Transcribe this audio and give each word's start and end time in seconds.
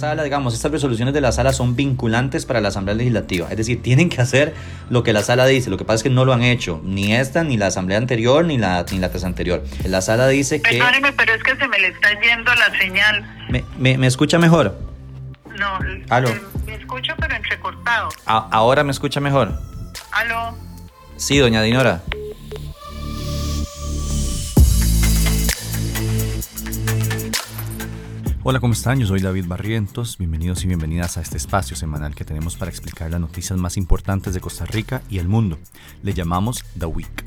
sala, 0.00 0.24
digamos, 0.24 0.52
estas 0.54 0.72
resoluciones 0.72 1.14
de 1.14 1.20
la 1.20 1.30
sala 1.30 1.52
son 1.52 1.76
vinculantes 1.76 2.44
para 2.46 2.60
la 2.60 2.68
Asamblea 2.68 2.96
Legislativa. 2.96 3.46
Es 3.50 3.56
decir, 3.56 3.80
tienen 3.82 4.08
que 4.08 4.20
hacer 4.20 4.54
lo 4.90 5.04
que 5.04 5.12
la 5.12 5.22
sala 5.22 5.46
dice. 5.46 5.70
Lo 5.70 5.76
que 5.76 5.84
pasa 5.84 5.96
es 5.96 6.02
que 6.02 6.10
no 6.10 6.24
lo 6.24 6.32
han 6.32 6.42
hecho, 6.42 6.80
ni 6.84 7.14
esta, 7.14 7.44
ni 7.44 7.56
la 7.56 7.68
Asamblea 7.68 7.98
anterior, 7.98 8.44
ni 8.44 8.58
la, 8.58 8.84
ni 8.90 8.98
la 8.98 9.10
tras 9.10 9.22
anterior. 9.24 9.62
La 9.84 10.00
sala 10.00 10.26
dice 10.26 10.60
que... 10.60 10.78
Perdóneme, 10.78 11.12
pero 11.12 11.32
es 11.34 11.42
que 11.44 11.54
se 11.56 11.68
me 11.68 11.78
le 11.78 11.88
está 11.88 12.08
yendo 12.20 12.52
la 12.54 12.76
señal. 12.78 13.46
¿Me, 13.48 13.64
me, 13.78 13.96
me 13.98 14.06
escucha 14.08 14.38
mejor? 14.38 14.76
No, 15.56 15.78
Aló. 16.08 16.28
eh, 16.30 16.40
me 16.66 16.74
escucho 16.74 17.12
pero 17.20 17.36
entrecortado. 17.36 18.08
A- 18.26 18.48
¿Ahora 18.50 18.82
me 18.82 18.90
escucha 18.92 19.20
mejor? 19.20 19.52
Aló. 20.12 20.56
Sí, 21.16 21.38
doña 21.38 21.62
Dinora. 21.62 22.00
Hola, 28.42 28.58
¿cómo 28.58 28.72
están? 28.72 28.98
Yo 28.98 29.06
soy 29.06 29.20
David 29.20 29.44
Barrientos. 29.48 30.16
Bienvenidos 30.16 30.64
y 30.64 30.66
bienvenidas 30.66 31.18
a 31.18 31.20
este 31.20 31.36
espacio 31.36 31.76
semanal 31.76 32.14
que 32.14 32.24
tenemos 32.24 32.56
para 32.56 32.70
explicar 32.70 33.10
las 33.10 33.20
noticias 33.20 33.58
más 33.58 33.76
importantes 33.76 34.32
de 34.32 34.40
Costa 34.40 34.64
Rica 34.64 35.02
y 35.10 35.18
el 35.18 35.28
mundo. 35.28 35.58
Le 36.02 36.14
llamamos 36.14 36.64
The 36.78 36.86
Week. 36.86 37.24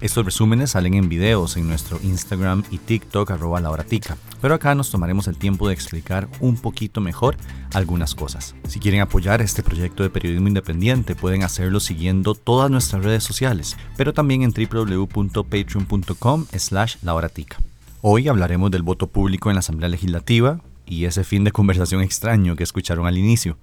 Estos 0.00 0.24
resúmenes 0.24 0.70
salen 0.70 0.94
en 0.94 1.10
videos 1.10 1.58
en 1.58 1.68
nuestro 1.68 2.00
Instagram 2.02 2.64
y 2.70 2.78
TikTok 2.78 3.30
arroba 3.30 3.60
la 3.60 3.70
hora 3.70 3.84
tica, 3.84 4.16
pero 4.40 4.54
acá 4.54 4.74
nos 4.74 4.90
tomaremos 4.90 5.28
el 5.28 5.36
tiempo 5.36 5.68
de 5.68 5.74
explicar 5.74 6.30
un 6.40 6.56
poquito 6.56 7.02
mejor 7.02 7.36
algunas 7.74 8.14
cosas. 8.14 8.54
Si 8.66 8.80
quieren 8.80 9.02
apoyar 9.02 9.42
este 9.42 9.62
proyecto 9.62 10.02
de 10.02 10.08
periodismo 10.08 10.48
independiente 10.48 11.14
pueden 11.14 11.42
hacerlo 11.42 11.78
siguiendo 11.78 12.34
todas 12.34 12.70
nuestras 12.70 13.04
redes 13.04 13.22
sociales, 13.22 13.76
pero 13.98 14.14
también 14.14 14.44
en 14.44 14.54
www.patreon.com 14.54 16.46
slash 16.56 16.96
la 17.02 17.12
hora 17.12 17.28
tica. 17.28 17.58
Hoy 18.04 18.26
hablaremos 18.26 18.72
del 18.72 18.82
voto 18.82 19.06
público 19.06 19.48
en 19.48 19.54
la 19.54 19.60
Asamblea 19.60 19.88
Legislativa 19.88 20.60
y 20.84 21.04
ese 21.04 21.22
fin 21.22 21.44
de 21.44 21.52
conversación 21.52 22.02
extraño 22.02 22.56
que 22.56 22.64
escucharon 22.64 23.06
al 23.06 23.16
inicio. 23.16 23.58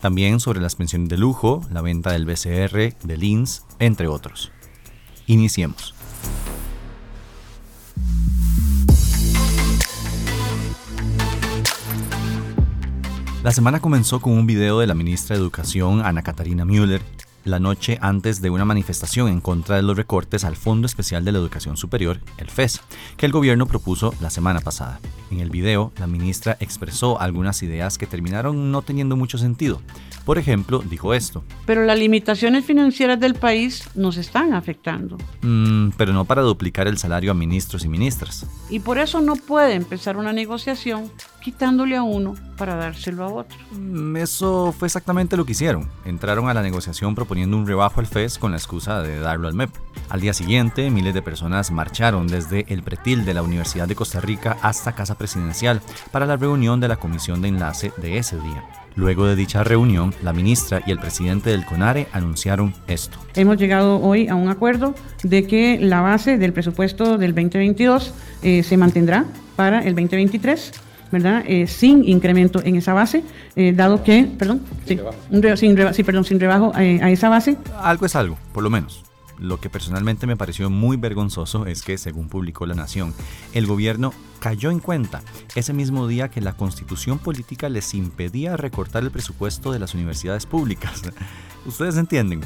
También 0.00 0.40
sobre 0.40 0.62
las 0.62 0.76
pensiones 0.76 1.10
de 1.10 1.18
lujo, 1.18 1.60
la 1.70 1.82
venta 1.82 2.10
del 2.12 2.24
BCR, 2.24 2.96
del 3.04 3.22
INS, 3.22 3.66
entre 3.80 4.08
otros. 4.08 4.50
Iniciemos. 5.26 5.94
La 13.44 13.50
semana 13.50 13.80
comenzó 13.80 14.22
con 14.22 14.32
un 14.32 14.46
video 14.46 14.78
de 14.78 14.86
la 14.86 14.94
ministra 14.94 15.36
de 15.36 15.42
Educación, 15.42 16.00
Ana 16.00 16.22
Catarina 16.22 16.64
Müller, 16.64 17.02
la 17.44 17.58
noche 17.58 17.98
antes 18.00 18.40
de 18.40 18.50
una 18.50 18.64
manifestación 18.64 19.28
en 19.28 19.40
contra 19.40 19.76
de 19.76 19.82
los 19.82 19.96
recortes 19.96 20.44
al 20.44 20.56
Fondo 20.56 20.86
Especial 20.86 21.24
de 21.24 21.32
la 21.32 21.38
Educación 21.38 21.76
Superior, 21.76 22.20
el 22.38 22.50
FES, 22.50 22.80
que 23.16 23.26
el 23.26 23.32
gobierno 23.32 23.66
propuso 23.66 24.14
la 24.20 24.30
semana 24.30 24.60
pasada. 24.60 25.00
En 25.30 25.40
el 25.40 25.50
video, 25.50 25.92
la 25.98 26.06
ministra 26.06 26.56
expresó 26.60 27.20
algunas 27.20 27.62
ideas 27.62 27.98
que 27.98 28.06
terminaron 28.06 28.70
no 28.70 28.82
teniendo 28.82 29.16
mucho 29.16 29.38
sentido. 29.38 29.80
Por 30.24 30.38
ejemplo, 30.38 30.82
dijo 30.88 31.14
esto, 31.14 31.42
Pero 31.66 31.84
las 31.84 31.98
limitaciones 31.98 32.64
financieras 32.64 33.18
del 33.18 33.34
país 33.34 33.88
nos 33.94 34.16
están 34.16 34.52
afectando. 34.54 35.18
"Mm, 35.40 35.90
pero 35.96 36.12
no 36.12 36.24
para 36.24 36.42
duplicar 36.42 36.86
el 36.86 36.98
salario 36.98 37.32
a 37.32 37.34
ministros 37.34 37.84
y 37.84 37.88
ministras. 37.88 38.46
Y 38.70 38.78
por 38.80 38.98
eso 38.98 39.20
no 39.20 39.34
puede 39.34 39.74
empezar 39.74 40.16
una 40.16 40.32
negociación 40.32 41.10
quitándole 41.42 41.96
a 41.96 42.02
uno 42.02 42.34
para 42.56 42.76
dárselo 42.76 43.24
a 43.24 43.28
otro. 43.28 43.58
Mm, 43.72 44.16
Eso 44.16 44.72
fue 44.78 44.86
exactamente 44.86 45.36
lo 45.36 45.44
que 45.44 45.52
hicieron. 45.52 45.88
Entraron 46.04 46.48
a 46.48 46.54
la 46.54 46.62
negociación 46.62 47.14
proponiendo 47.14 47.56
un 47.56 47.66
rebajo 47.66 48.00
al 48.00 48.06
FES 48.06 48.38
con 48.38 48.52
la 48.52 48.56
excusa 48.56 49.02
de 49.02 49.18
darlo 49.18 49.48
al 49.48 49.54
MEP. 49.54 49.70
Al 50.08 50.20
día 50.20 50.32
siguiente, 50.32 50.90
miles 50.90 51.14
de 51.14 51.22
personas 51.22 51.70
marcharon 51.70 52.26
desde 52.26 52.66
el 52.68 52.82
pretil 52.82 53.24
de 53.24 53.34
la 53.34 53.42
Universidad 53.42 53.88
de 53.88 53.94
Costa 53.94 54.20
Rica 54.20 54.56
hasta 54.62 54.94
Casa 54.94 55.16
Presidencial 55.16 55.80
para 56.10 56.26
la 56.26 56.36
reunión 56.36 56.80
de 56.80 56.88
la 56.88 56.96
comisión 56.96 57.42
de 57.42 57.48
enlace 57.48 57.92
de 57.96 58.18
ese 58.18 58.36
día. 58.38 58.64
Luego 58.94 59.26
de 59.26 59.36
dicha 59.36 59.64
reunión, 59.64 60.14
la 60.22 60.32
ministra 60.34 60.82
y 60.86 60.90
el 60.90 60.98
presidente 60.98 61.50
del 61.50 61.64
CONARE 61.64 62.08
anunciaron 62.12 62.74
esto. 62.88 63.18
Hemos 63.34 63.56
llegado 63.56 64.00
hoy 64.00 64.28
a 64.28 64.34
un 64.34 64.48
acuerdo 64.48 64.94
de 65.22 65.46
que 65.46 65.78
la 65.80 66.02
base 66.02 66.36
del 66.36 66.52
presupuesto 66.52 67.16
del 67.16 67.34
2022 67.34 68.12
eh, 68.42 68.62
se 68.62 68.76
mantendrá 68.76 69.24
para 69.56 69.80
el 69.80 69.94
2023. 69.94 70.72
¿Verdad? 71.12 71.44
Eh, 71.46 71.66
sin 71.68 72.04
incremento 72.08 72.60
en 72.64 72.74
esa 72.74 72.92
base, 72.94 73.22
eh, 73.54 73.72
dado 73.72 74.02
que, 74.02 74.24
perdón, 74.24 74.62
sí, 74.86 74.98
un 75.30 75.42
re- 75.42 75.56
sin, 75.56 75.76
reba- 75.76 75.92
sí, 75.92 76.02
perdón, 76.02 76.24
sin 76.24 76.40
rebajo 76.40 76.72
eh, 76.76 76.98
a 77.00 77.10
esa 77.10 77.28
base, 77.28 77.56
Algo 77.80 78.06
es 78.06 78.16
algo, 78.16 78.36
por 78.52 78.64
lo 78.64 78.70
menos. 78.70 79.04
Lo 79.38 79.58
que 79.58 79.68
personalmente 79.68 80.26
me 80.28 80.36
pareció 80.36 80.70
muy 80.70 80.96
vergonzoso 80.96 81.66
es 81.66 81.82
que, 81.82 81.98
según 81.98 82.28
publicó 82.28 82.64
La 82.64 82.74
Nación, 82.76 83.12
el 83.54 83.66
gobierno 83.66 84.12
cayó 84.38 84.70
en 84.70 84.78
cuenta 84.78 85.20
ese 85.56 85.72
mismo 85.72 86.06
día 86.06 86.28
que 86.28 86.40
la 86.40 86.52
constitución 86.52 87.18
política 87.18 87.68
les 87.68 87.92
impedía 87.94 88.56
recortar 88.56 89.02
el 89.02 89.10
presupuesto 89.10 89.72
de 89.72 89.80
las 89.80 89.94
universidades 89.94 90.46
públicas. 90.46 91.02
Ustedes 91.66 91.96
entienden. 91.96 92.40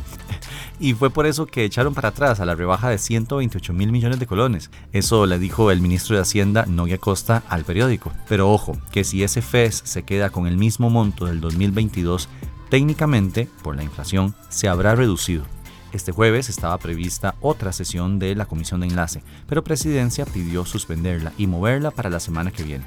Y 0.78 0.92
fue 0.92 1.10
por 1.10 1.26
eso 1.26 1.47
que 1.47 1.64
echaron 1.64 1.94
para 1.94 2.09
atrás 2.09 2.41
a 2.41 2.44
la 2.44 2.54
rebaja 2.54 2.91
de 2.91 2.98
128 2.98 3.72
mil 3.72 3.92
millones 3.92 4.19
de 4.19 4.26
colones. 4.26 4.70
Eso 4.92 5.25
le 5.26 5.38
dijo 5.38 5.70
el 5.70 5.81
ministro 5.81 6.16
de 6.16 6.22
Hacienda, 6.22 6.66
Noguia 6.66 6.98
Costa, 6.98 7.42
al 7.48 7.64
periódico. 7.64 8.12
Pero 8.28 8.50
ojo, 8.50 8.76
que 8.92 9.04
si 9.04 9.22
ese 9.22 9.41
FES 9.41 9.82
se 9.84 10.03
queda 10.03 10.31
con 10.31 10.47
el 10.47 10.59
mismo 10.59 10.91
monto 10.91 11.26
del 11.26 11.41
2022, 11.41 12.28
técnicamente, 12.69 13.48
por 13.62 13.76
la 13.76 13.84
inflación, 13.84 14.34
se 14.50 14.69
habrá 14.69 14.94
reducido. 14.94 15.44
Este 15.92 16.12
jueves 16.12 16.50
estaba 16.50 16.76
prevista 16.76 17.36
otra 17.41 17.72
sesión 17.72 18.19
de 18.19 18.34
la 18.34 18.44
comisión 18.44 18.81
de 18.81 18.88
enlace, 18.88 19.22
pero 19.48 19.65
Presidencia 19.65 20.26
pidió 20.26 20.66
suspenderla 20.66 21.32
y 21.38 21.47
moverla 21.47 21.91
para 21.91 22.10
la 22.10 22.20
semana 22.20 22.50
que 22.50 22.65
viene. 22.65 22.84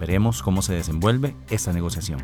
Veremos 0.00 0.42
cómo 0.42 0.62
se 0.62 0.72
desenvuelve 0.72 1.36
esta 1.50 1.72
negociación. 1.72 2.20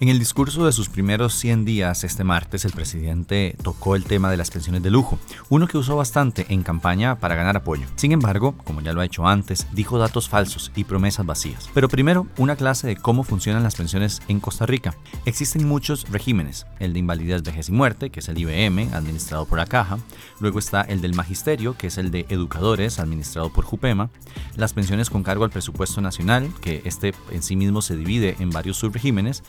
En 0.00 0.08
el 0.08 0.20
discurso 0.20 0.64
de 0.64 0.70
sus 0.70 0.88
primeros 0.88 1.34
100 1.34 1.64
días 1.64 2.04
este 2.04 2.22
martes, 2.22 2.64
el 2.64 2.70
presidente 2.70 3.56
tocó 3.64 3.96
el 3.96 4.04
tema 4.04 4.30
de 4.30 4.36
las 4.36 4.52
pensiones 4.52 4.80
de 4.84 4.92
lujo, 4.92 5.18
uno 5.48 5.66
que 5.66 5.76
usó 5.76 5.96
bastante 5.96 6.46
en 6.50 6.62
campaña 6.62 7.18
para 7.18 7.34
ganar 7.34 7.56
apoyo. 7.56 7.84
Sin 7.96 8.12
embargo, 8.12 8.54
como 8.62 8.80
ya 8.80 8.92
lo 8.92 9.00
ha 9.00 9.04
hecho 9.04 9.26
antes, 9.26 9.66
dijo 9.72 9.98
datos 9.98 10.28
falsos 10.28 10.70
y 10.76 10.84
promesas 10.84 11.26
vacías. 11.26 11.68
Pero 11.74 11.88
primero, 11.88 12.28
una 12.36 12.54
clase 12.54 12.86
de 12.86 12.96
cómo 12.96 13.24
funcionan 13.24 13.64
las 13.64 13.74
pensiones 13.74 14.22
en 14.28 14.38
Costa 14.38 14.66
Rica. 14.66 14.94
Existen 15.24 15.66
muchos 15.66 16.08
regímenes, 16.08 16.68
el 16.78 16.92
de 16.92 17.00
invalidez, 17.00 17.42
vejez 17.42 17.68
y 17.68 17.72
muerte, 17.72 18.10
que 18.10 18.20
es 18.20 18.28
el 18.28 18.38
IBM, 18.38 18.94
administrado 18.94 19.46
por 19.46 19.58
la 19.58 19.66
Caja, 19.66 19.98
luego 20.38 20.60
está 20.60 20.82
el 20.82 21.00
del 21.00 21.16
magisterio, 21.16 21.76
que 21.76 21.88
es 21.88 21.98
el 21.98 22.12
de 22.12 22.24
educadores, 22.28 23.00
administrado 23.00 23.52
por 23.52 23.64
Jupema, 23.64 24.10
las 24.54 24.74
pensiones 24.74 25.10
con 25.10 25.24
cargo 25.24 25.42
al 25.42 25.50
presupuesto 25.50 26.00
nacional, 26.00 26.52
que 26.60 26.82
este 26.84 27.14
en 27.32 27.42
sí 27.42 27.56
mismo 27.56 27.82
se 27.82 27.96
divide 27.96 28.36
en 28.38 28.50
varios 28.50 28.76
subregímenes, 28.76 29.42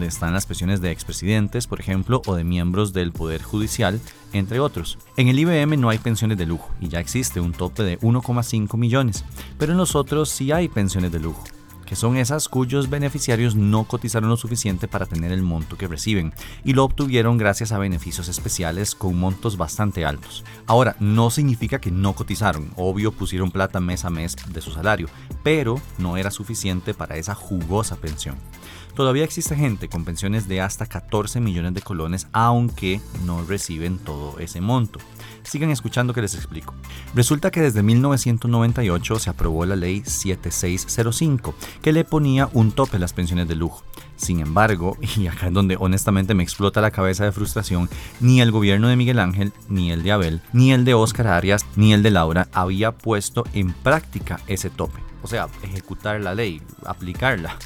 están 0.00 0.32
las 0.32 0.46
pensiones 0.46 0.80
de 0.80 0.90
expresidentes, 0.90 1.66
por 1.66 1.80
ejemplo, 1.80 2.22
o 2.26 2.34
de 2.34 2.44
miembros 2.44 2.92
del 2.92 3.12
Poder 3.12 3.42
Judicial, 3.42 4.00
entre 4.32 4.60
otros. 4.60 4.98
En 5.16 5.28
el 5.28 5.38
IBM 5.38 5.78
no 5.78 5.88
hay 5.88 5.98
pensiones 5.98 6.38
de 6.38 6.46
lujo 6.46 6.70
y 6.80 6.88
ya 6.88 7.00
existe 7.00 7.40
un 7.40 7.52
tope 7.52 7.82
de 7.82 7.98
1,5 8.00 8.76
millones, 8.76 9.24
pero 9.58 9.72
en 9.72 9.78
los 9.78 9.96
otros 9.96 10.28
sí 10.28 10.52
hay 10.52 10.68
pensiones 10.68 11.12
de 11.12 11.20
lujo 11.20 11.44
que 11.90 11.96
son 11.96 12.16
esas 12.16 12.48
cuyos 12.48 12.88
beneficiarios 12.88 13.56
no 13.56 13.82
cotizaron 13.82 14.30
lo 14.30 14.36
suficiente 14.36 14.86
para 14.86 15.06
tener 15.06 15.32
el 15.32 15.42
monto 15.42 15.76
que 15.76 15.88
reciben 15.88 16.32
y 16.62 16.72
lo 16.72 16.84
obtuvieron 16.84 17.36
gracias 17.36 17.72
a 17.72 17.78
beneficios 17.78 18.28
especiales 18.28 18.94
con 18.94 19.18
montos 19.18 19.56
bastante 19.56 20.04
altos. 20.04 20.44
Ahora, 20.68 20.94
no 21.00 21.30
significa 21.30 21.80
que 21.80 21.90
no 21.90 22.12
cotizaron, 22.12 22.70
obvio 22.76 23.10
pusieron 23.10 23.50
plata 23.50 23.80
mes 23.80 24.04
a 24.04 24.10
mes 24.10 24.36
de 24.52 24.60
su 24.60 24.70
salario, 24.70 25.08
pero 25.42 25.82
no 25.98 26.16
era 26.16 26.30
suficiente 26.30 26.94
para 26.94 27.16
esa 27.16 27.34
jugosa 27.34 27.96
pensión. 27.96 28.36
Todavía 29.00 29.24
existe 29.24 29.56
gente 29.56 29.88
con 29.88 30.04
pensiones 30.04 30.46
de 30.46 30.60
hasta 30.60 30.84
14 30.84 31.40
millones 31.40 31.72
de 31.72 31.80
colones, 31.80 32.26
aunque 32.32 33.00
no 33.24 33.42
reciben 33.42 33.96
todo 33.96 34.38
ese 34.38 34.60
monto. 34.60 34.98
Sigan 35.42 35.70
escuchando 35.70 36.12
que 36.12 36.20
les 36.20 36.34
explico. 36.34 36.74
Resulta 37.14 37.50
que 37.50 37.62
desde 37.62 37.82
1998 37.82 39.18
se 39.18 39.30
aprobó 39.30 39.64
la 39.64 39.74
ley 39.74 40.02
7605, 40.04 41.54
que 41.80 41.94
le 41.94 42.04
ponía 42.04 42.50
un 42.52 42.72
tope 42.72 42.98
a 42.98 43.00
las 43.00 43.14
pensiones 43.14 43.48
de 43.48 43.54
lujo. 43.54 43.82
Sin 44.16 44.40
embargo, 44.40 44.98
y 45.16 45.28
acá 45.28 45.46
es 45.46 45.54
donde 45.54 45.78
honestamente 45.80 46.34
me 46.34 46.42
explota 46.42 46.82
la 46.82 46.90
cabeza 46.90 47.24
de 47.24 47.32
frustración, 47.32 47.88
ni 48.20 48.42
el 48.42 48.52
gobierno 48.52 48.88
de 48.88 48.96
Miguel 48.96 49.18
Ángel, 49.18 49.54
ni 49.70 49.92
el 49.92 50.02
de 50.02 50.12
Abel, 50.12 50.42
ni 50.52 50.72
el 50.72 50.84
de 50.84 50.92
Óscar 50.92 51.28
Arias, 51.28 51.64
ni 51.74 51.94
el 51.94 52.02
de 52.02 52.10
Laura 52.10 52.48
había 52.52 52.92
puesto 52.92 53.44
en 53.54 53.72
práctica 53.72 54.40
ese 54.46 54.68
tope. 54.68 55.00
O 55.22 55.26
sea, 55.26 55.48
ejecutar 55.62 56.20
la 56.20 56.34
ley, 56.34 56.60
aplicarla. 56.84 57.56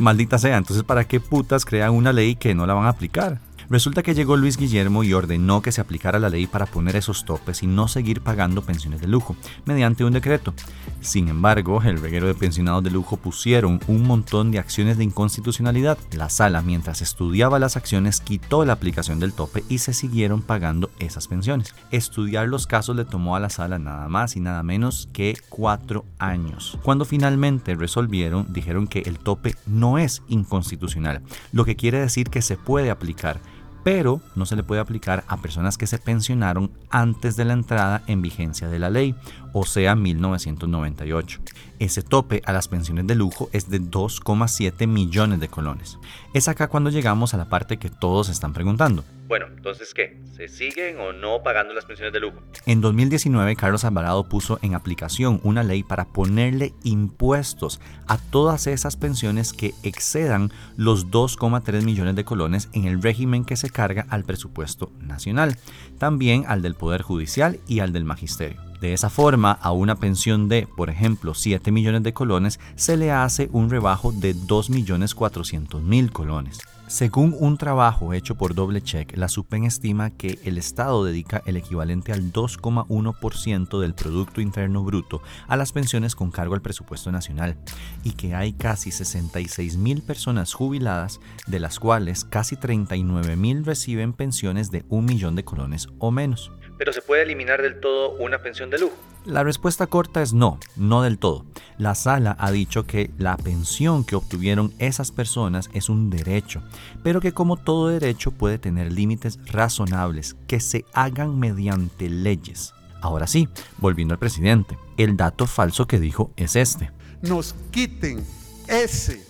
Maldita 0.00 0.38
sea, 0.38 0.56
entonces 0.56 0.82
¿para 0.82 1.04
qué 1.04 1.20
putas 1.20 1.64
crean 1.64 1.92
una 1.92 2.12
ley 2.12 2.34
que 2.34 2.54
no 2.54 2.66
la 2.66 2.74
van 2.74 2.86
a 2.86 2.90
aplicar? 2.90 3.38
Resulta 3.70 4.02
que 4.02 4.14
llegó 4.14 4.36
Luis 4.36 4.56
Guillermo 4.56 5.04
y 5.04 5.12
ordenó 5.12 5.62
que 5.62 5.70
se 5.70 5.80
aplicara 5.80 6.18
la 6.18 6.28
ley 6.28 6.48
para 6.48 6.66
poner 6.66 6.96
esos 6.96 7.24
topes 7.24 7.62
y 7.62 7.68
no 7.68 7.86
seguir 7.86 8.20
pagando 8.20 8.62
pensiones 8.62 9.00
de 9.00 9.06
lujo, 9.06 9.36
mediante 9.64 10.04
un 10.04 10.12
decreto. 10.12 10.54
Sin 11.00 11.28
embargo, 11.28 11.80
el 11.84 12.00
reguero 12.00 12.26
de 12.26 12.34
pensionados 12.34 12.82
de 12.82 12.90
lujo 12.90 13.16
pusieron 13.16 13.78
un 13.86 14.02
montón 14.08 14.50
de 14.50 14.58
acciones 14.58 14.98
de 14.98 15.04
inconstitucionalidad. 15.04 15.98
La 16.10 16.30
sala, 16.30 16.62
mientras 16.62 17.00
estudiaba 17.00 17.60
las 17.60 17.76
acciones, 17.76 18.20
quitó 18.20 18.64
la 18.64 18.72
aplicación 18.72 19.20
del 19.20 19.34
tope 19.34 19.62
y 19.68 19.78
se 19.78 19.94
siguieron 19.94 20.42
pagando 20.42 20.90
esas 20.98 21.28
pensiones. 21.28 21.72
Estudiar 21.92 22.48
los 22.48 22.66
casos 22.66 22.96
le 22.96 23.04
tomó 23.04 23.36
a 23.36 23.40
la 23.40 23.50
sala 23.50 23.78
nada 23.78 24.08
más 24.08 24.34
y 24.34 24.40
nada 24.40 24.64
menos 24.64 25.08
que 25.12 25.36
cuatro 25.48 26.04
años. 26.18 26.76
Cuando 26.82 27.04
finalmente 27.04 27.76
resolvieron, 27.76 28.52
dijeron 28.52 28.88
que 28.88 29.02
el 29.06 29.20
tope 29.20 29.54
no 29.64 29.96
es 29.96 30.24
inconstitucional, 30.26 31.22
lo 31.52 31.64
que 31.64 31.76
quiere 31.76 32.00
decir 32.00 32.30
que 32.30 32.42
se 32.42 32.56
puede 32.56 32.90
aplicar 32.90 33.40
pero 33.82 34.20
no 34.36 34.46
se 34.46 34.56
le 34.56 34.62
puede 34.62 34.80
aplicar 34.80 35.24
a 35.28 35.38
personas 35.38 35.78
que 35.78 35.86
se 35.86 35.98
pensionaron 35.98 36.70
antes 36.90 37.36
de 37.36 37.44
la 37.44 37.54
entrada 37.54 38.02
en 38.06 38.22
vigencia 38.22 38.68
de 38.68 38.78
la 38.78 38.90
ley, 38.90 39.14
o 39.52 39.64
sea, 39.64 39.94
1998. 39.94 41.40
Ese 41.78 42.02
tope 42.02 42.42
a 42.44 42.52
las 42.52 42.68
pensiones 42.68 43.06
de 43.06 43.14
lujo 43.14 43.48
es 43.52 43.70
de 43.70 43.80
2,7 43.80 44.86
millones 44.86 45.40
de 45.40 45.48
colones. 45.48 45.98
Es 46.34 46.46
acá 46.48 46.68
cuando 46.68 46.90
llegamos 46.90 47.32
a 47.32 47.38
la 47.38 47.48
parte 47.48 47.78
que 47.78 47.88
todos 47.88 48.28
están 48.28 48.52
preguntando. 48.52 49.02
Bueno, 49.28 49.46
entonces, 49.46 49.94
¿qué? 49.94 50.20
¿Se 50.36 50.48
siguen 50.48 50.98
o 50.98 51.12
no 51.12 51.42
pagando 51.42 51.72
las 51.72 51.84
pensiones 51.84 52.12
de 52.12 52.20
lujo? 52.20 52.42
En 52.66 52.80
2019, 52.80 53.56
Carlos 53.56 53.84
Alvarado 53.84 54.28
puso 54.28 54.58
en 54.60 54.74
aplicación 54.74 55.40
una 55.44 55.62
ley 55.62 55.82
para 55.82 56.06
ponerle 56.06 56.74
impuestos 56.82 57.80
a 58.08 58.18
todas 58.18 58.66
esas 58.66 58.96
pensiones 58.96 59.52
que 59.52 59.72
excedan 59.82 60.50
los 60.76 61.06
2,3 61.10 61.82
millones 61.82 62.16
de 62.16 62.24
colones 62.24 62.68
en 62.72 62.86
el 62.86 63.00
régimen 63.00 63.44
que 63.44 63.56
se 63.56 63.70
carga 63.70 64.06
al 64.10 64.24
presupuesto 64.24 64.92
nacional, 65.00 65.56
también 65.98 66.44
al 66.46 66.60
del 66.60 66.74
Poder 66.74 67.02
Judicial 67.02 67.60
y 67.68 67.80
al 67.80 67.92
del 67.92 68.04
Magisterio. 68.04 68.69
De 68.80 68.94
esa 68.94 69.10
forma, 69.10 69.52
a 69.52 69.72
una 69.72 69.96
pensión 69.96 70.48
de, 70.48 70.66
por 70.66 70.88
ejemplo, 70.88 71.34
7 71.34 71.70
millones 71.70 72.02
de 72.02 72.14
colones, 72.14 72.58
se 72.76 72.96
le 72.96 73.12
hace 73.12 73.50
un 73.52 73.68
rebajo 73.68 74.10
de 74.10 74.34
2.400.000 74.34 76.10
colones. 76.10 76.60
Según 76.90 77.36
un 77.38 77.56
trabajo 77.56 78.14
hecho 78.14 78.34
por 78.34 78.56
Doble 78.56 78.82
Check, 78.82 79.16
la 79.16 79.28
SUPEN 79.28 79.62
estima 79.62 80.10
que 80.10 80.40
el 80.42 80.58
Estado 80.58 81.04
dedica 81.04 81.40
el 81.46 81.56
equivalente 81.56 82.12
al 82.12 82.32
2,1% 82.32 83.78
del 83.78 83.94
Producto 83.94 84.40
Interno 84.40 84.82
Bruto 84.82 85.22
a 85.46 85.56
las 85.56 85.70
pensiones 85.70 86.16
con 86.16 86.32
cargo 86.32 86.54
al 86.54 86.62
presupuesto 86.62 87.12
nacional 87.12 87.56
y 88.02 88.14
que 88.14 88.34
hay 88.34 88.54
casi 88.54 88.90
66 88.90 89.76
mil 89.76 90.02
personas 90.02 90.52
jubiladas, 90.52 91.20
de 91.46 91.60
las 91.60 91.78
cuales 91.78 92.24
casi 92.24 92.56
39 92.56 93.36
mil 93.36 93.64
reciben 93.64 94.12
pensiones 94.12 94.72
de 94.72 94.84
un 94.88 95.04
millón 95.04 95.36
de 95.36 95.44
colones 95.44 95.86
o 96.00 96.10
menos. 96.10 96.50
Pero 96.80 96.94
se 96.94 97.02
puede 97.02 97.24
eliminar 97.24 97.60
del 97.60 97.78
todo 97.78 98.12
una 98.12 98.38
pensión 98.38 98.70
de 98.70 98.78
lujo. 98.78 98.96
La 99.26 99.44
respuesta 99.44 99.86
corta 99.86 100.22
es 100.22 100.32
no, 100.32 100.58
no 100.76 101.02
del 101.02 101.18
todo. 101.18 101.44
La 101.76 101.94
sala 101.94 102.34
ha 102.40 102.50
dicho 102.50 102.86
que 102.86 103.10
la 103.18 103.36
pensión 103.36 104.02
que 104.02 104.16
obtuvieron 104.16 104.72
esas 104.78 105.12
personas 105.12 105.68
es 105.74 105.90
un 105.90 106.08
derecho, 106.08 106.62
pero 107.02 107.20
que 107.20 107.32
como 107.32 107.58
todo 107.58 107.88
derecho 107.88 108.30
puede 108.30 108.58
tener 108.58 108.90
límites 108.90 109.38
razonables 109.44 110.36
que 110.46 110.58
se 110.58 110.86
hagan 110.94 111.38
mediante 111.38 112.08
leyes. 112.08 112.72
Ahora 113.02 113.26
sí, 113.26 113.46
volviendo 113.76 114.14
al 114.14 114.18
presidente, 114.18 114.78
el 114.96 115.18
dato 115.18 115.46
falso 115.46 115.86
que 115.86 116.00
dijo 116.00 116.32
es 116.36 116.56
este. 116.56 116.90
Nos 117.20 117.54
quiten 117.72 118.24
ese 118.68 119.22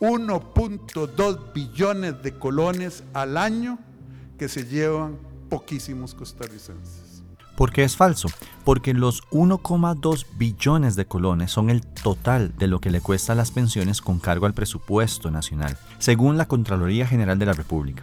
1.2 0.00 1.52
billones 1.52 2.22
de 2.22 2.38
colones 2.38 3.04
al 3.12 3.36
año 3.36 3.78
que 4.38 4.48
se 4.48 4.64
llevan 4.64 5.18
poquísimos 5.52 6.14
costarricenses. 6.14 7.22
¿Por 7.58 7.72
qué 7.72 7.84
es 7.84 7.94
falso? 7.94 8.28
Porque 8.64 8.94
los 8.94 9.22
1,2 9.28 10.24
billones 10.38 10.96
de 10.96 11.04
colones 11.04 11.50
son 11.50 11.68
el 11.68 11.82
total 11.82 12.54
de 12.56 12.68
lo 12.68 12.80
que 12.80 12.90
le 12.90 13.02
cuesta 13.02 13.34
las 13.34 13.50
pensiones 13.50 14.00
con 14.00 14.18
cargo 14.18 14.46
al 14.46 14.54
presupuesto 14.54 15.30
nacional, 15.30 15.76
según 15.98 16.38
la 16.38 16.48
Contraloría 16.48 17.06
General 17.06 17.38
de 17.38 17.44
la 17.44 17.52
República. 17.52 18.02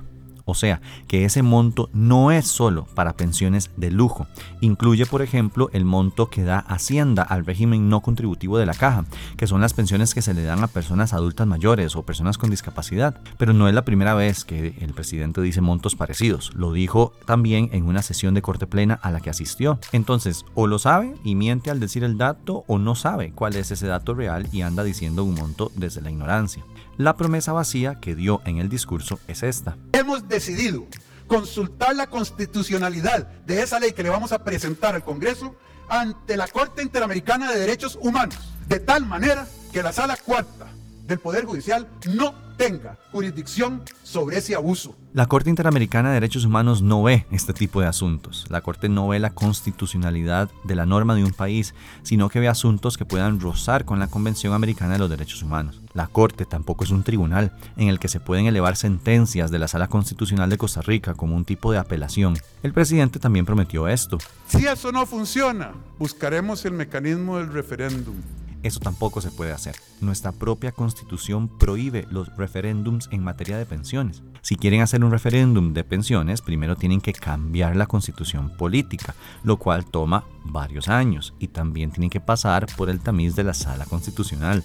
O 0.50 0.56
sea, 0.56 0.82
que 1.08 1.26
ese 1.26 1.44
monto 1.44 1.90
no 1.94 2.32
es 2.32 2.48
solo 2.48 2.86
para 2.96 3.14
pensiones 3.14 3.72
de 3.78 3.92
lujo. 3.92 4.28
Incluye, 4.62 5.06
por 5.06 5.22
ejemplo, 5.22 5.70
el 5.74 5.86
monto 5.86 6.30
que 6.30 6.44
da 6.44 6.60
Hacienda 6.60 7.24
al 7.24 7.46
régimen 7.46 7.90
no 7.90 8.02
contributivo 8.02 8.58
de 8.58 8.66
la 8.66 8.74
caja, 8.74 9.06
que 9.38 9.48
son 9.48 9.62
las 9.62 9.74
pensiones 9.74 10.14
que 10.14 10.22
se 10.22 10.34
le 10.34 10.44
dan 10.44 10.64
a 10.64 10.68
personas 10.68 11.14
adultas 11.14 11.48
mayores 11.48 11.96
o 11.96 12.04
personas 12.04 12.38
con 12.38 12.50
discapacidad. 12.50 13.22
Pero 13.38 13.54
no 13.54 13.68
es 13.68 13.74
la 13.74 13.86
primera 13.86 14.14
vez 14.14 14.46
que 14.46 14.76
el 14.80 14.94
presidente 14.94 15.42
dice 15.42 15.62
montos 15.62 15.96
parecidos. 15.96 16.52
Lo 16.56 16.74
dijo 16.74 17.14
también 17.26 17.70
en 17.74 17.86
una 17.86 18.02
sesión 18.02 18.34
de 18.34 18.42
corte 18.42 18.68
plena 18.68 19.00
a 19.02 19.12
la 19.12 19.20
que 19.20 19.30
asistió. 19.30 19.80
Entonces, 19.92 20.46
o 20.56 20.68
lo 20.68 20.80
sabe 20.80 21.14
y 21.24 21.36
miente 21.36 21.70
al 21.70 21.80
decir 21.80 22.04
el 22.04 22.18
dato, 22.18 22.64
o 22.68 22.80
no 22.80 22.96
sabe 22.96 23.32
cuál 23.34 23.56
es 23.56 23.72
ese 23.72 23.88
dato 23.88 24.14
real 24.14 24.48
y 24.52 24.62
anda 24.62 24.84
diciendo 24.84 25.24
un 25.24 25.36
monto 25.36 25.72
desde 25.76 26.02
la 26.02 26.12
ignorancia. 26.12 26.64
La 27.00 27.16
promesa 27.16 27.54
vacía 27.54 28.02
que 28.02 28.14
dio 28.14 28.42
en 28.44 28.58
el 28.58 28.68
discurso 28.68 29.22
es 29.30 29.42
esta. 29.42 29.78
Hemos 29.94 30.28
decidido 30.28 30.86
consultar 31.28 31.96
la 31.96 32.08
constitucionalidad 32.08 33.26
de 33.46 33.62
esa 33.62 33.80
ley 33.80 33.94
que 33.94 34.04
le 34.04 34.10
vamos 34.10 34.34
a 34.34 34.44
presentar 34.44 34.96
al 34.96 35.06
Congreso 35.06 35.56
ante 35.88 36.36
la 36.36 36.50
Corte 36.50 36.84
Interamericana 36.84 37.50
de 37.50 37.58
Derechos 37.58 37.98
Humanos, 38.02 38.38
de 38.68 38.82
tal 38.82 39.06
manera 39.06 39.48
que 39.72 39.82
la 39.82 39.94
Sala 39.94 40.18
Cuarta 40.18 40.68
del 41.08 41.20
Poder 41.20 41.46
Judicial 41.46 41.88
no 42.18 42.36
tenga 42.60 42.98
jurisdicción 43.14 43.82
sobre 44.04 44.38
ese 44.38 44.54
abuso. 44.54 44.94
La 45.14 45.28
Corte 45.28 45.50
Interamericana 45.50 46.10
de 46.10 46.16
Derechos 46.16 46.44
Humanos 46.44 46.82
no 46.82 47.02
ve 47.02 47.26
este 47.32 47.54
tipo 47.54 47.80
de 47.80 47.88
asuntos. 47.88 48.46
La 48.50 48.60
Corte 48.60 48.90
no 48.90 49.08
ve 49.08 49.18
la 49.20 49.30
constitucionalidad 49.30 50.50
de 50.66 50.76
la 50.76 50.86
norma 50.86 51.16
de 51.16 51.24
un 51.24 51.32
país, 51.32 51.74
sino 52.04 52.28
que 52.28 52.42
ve 52.42 52.50
asuntos 52.50 52.98
que 52.98 53.06
puedan 53.06 53.40
rozar 53.40 53.86
con 53.86 53.98
la 53.98 54.08
Convención 54.08 54.52
Americana 54.54 54.94
de 54.94 55.00
los 55.00 55.10
Derechos 55.10 55.42
Humanos. 55.42 55.82
La 55.94 56.08
Corte 56.08 56.46
tampoco 56.46 56.84
es 56.84 56.92
un 56.92 57.04
tribunal 57.04 57.54
en 57.78 57.88
el 57.88 57.98
que 57.98 58.10
se 58.10 58.20
pueden 58.20 58.46
elevar 58.46 58.76
sentencias 58.76 59.52
de 59.52 59.60
la 59.60 59.70
Sala 59.70 59.88
Constitucional 59.88 60.50
de 60.50 60.58
Costa 60.58 60.82
Rica 60.82 61.14
como 61.14 61.38
un 61.38 61.46
tipo 61.46 61.72
de 61.72 61.78
apelación. 61.78 62.38
El 62.62 62.74
presidente 62.74 63.20
también 63.20 63.46
prometió 63.46 63.88
esto. 63.88 64.18
Si 64.48 64.68
eso 64.68 64.92
no 64.92 65.06
funciona, 65.06 65.72
buscaremos 65.98 66.66
el 66.66 66.74
mecanismo 66.74 67.38
del 67.38 67.54
referéndum. 67.54 68.16
Eso 68.62 68.80
tampoco 68.80 69.22
se 69.22 69.32
puede 69.32 69.54
hacer. 69.54 69.76
Nuestra 70.02 70.34
propia 70.34 70.74
constitución 70.74 71.48
prohíbe 71.58 72.06
los 72.12 72.36
referéndums 72.36 73.08
en 73.12 73.24
materia 73.24 73.58
de 73.58 73.66
pensiones. 73.66 74.22
Si 74.42 74.58
quieren 74.58 74.82
hacer 74.82 75.04
un 75.04 75.12
referéndum 75.12 75.74
de 75.74 75.84
pensiones, 75.84 76.42
primero 76.42 76.76
tienen 76.76 77.00
que 77.00 77.14
cambiar 77.14 77.76
la 77.76 77.86
constitución 77.86 78.50
política, 78.58 79.16
lo 79.44 79.58
cual 79.58 79.86
toma 79.86 80.26
varios 80.44 80.90
años 80.90 81.34
y 81.40 81.48
también 81.48 81.92
tienen 81.92 82.10
que 82.10 82.20
pasar 82.20 82.66
por 82.76 82.90
el 82.90 83.00
tamiz 83.00 83.36
de 83.36 83.44
la 83.44 83.54
sala 83.54 83.86
constitucional. 83.86 84.64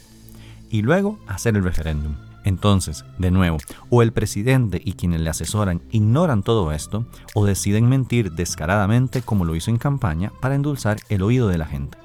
Y 0.70 0.82
luego 0.82 1.18
hacer 1.28 1.56
el 1.56 1.62
referéndum. 1.62 2.16
Entonces, 2.44 3.04
de 3.18 3.30
nuevo, 3.30 3.58
o 3.90 4.02
el 4.02 4.12
presidente 4.12 4.80
y 4.84 4.92
quienes 4.94 5.20
le 5.20 5.30
asesoran 5.30 5.80
ignoran 5.90 6.42
todo 6.42 6.72
esto, 6.72 7.06
o 7.34 7.46
deciden 7.46 7.88
mentir 7.88 8.32
descaradamente 8.32 9.22
como 9.22 9.44
lo 9.44 9.56
hizo 9.56 9.70
en 9.70 9.78
campaña 9.78 10.30
para 10.40 10.54
endulzar 10.54 10.98
el 11.08 11.22
oído 11.22 11.48
de 11.48 11.58
la 11.58 11.66
gente. 11.66 12.03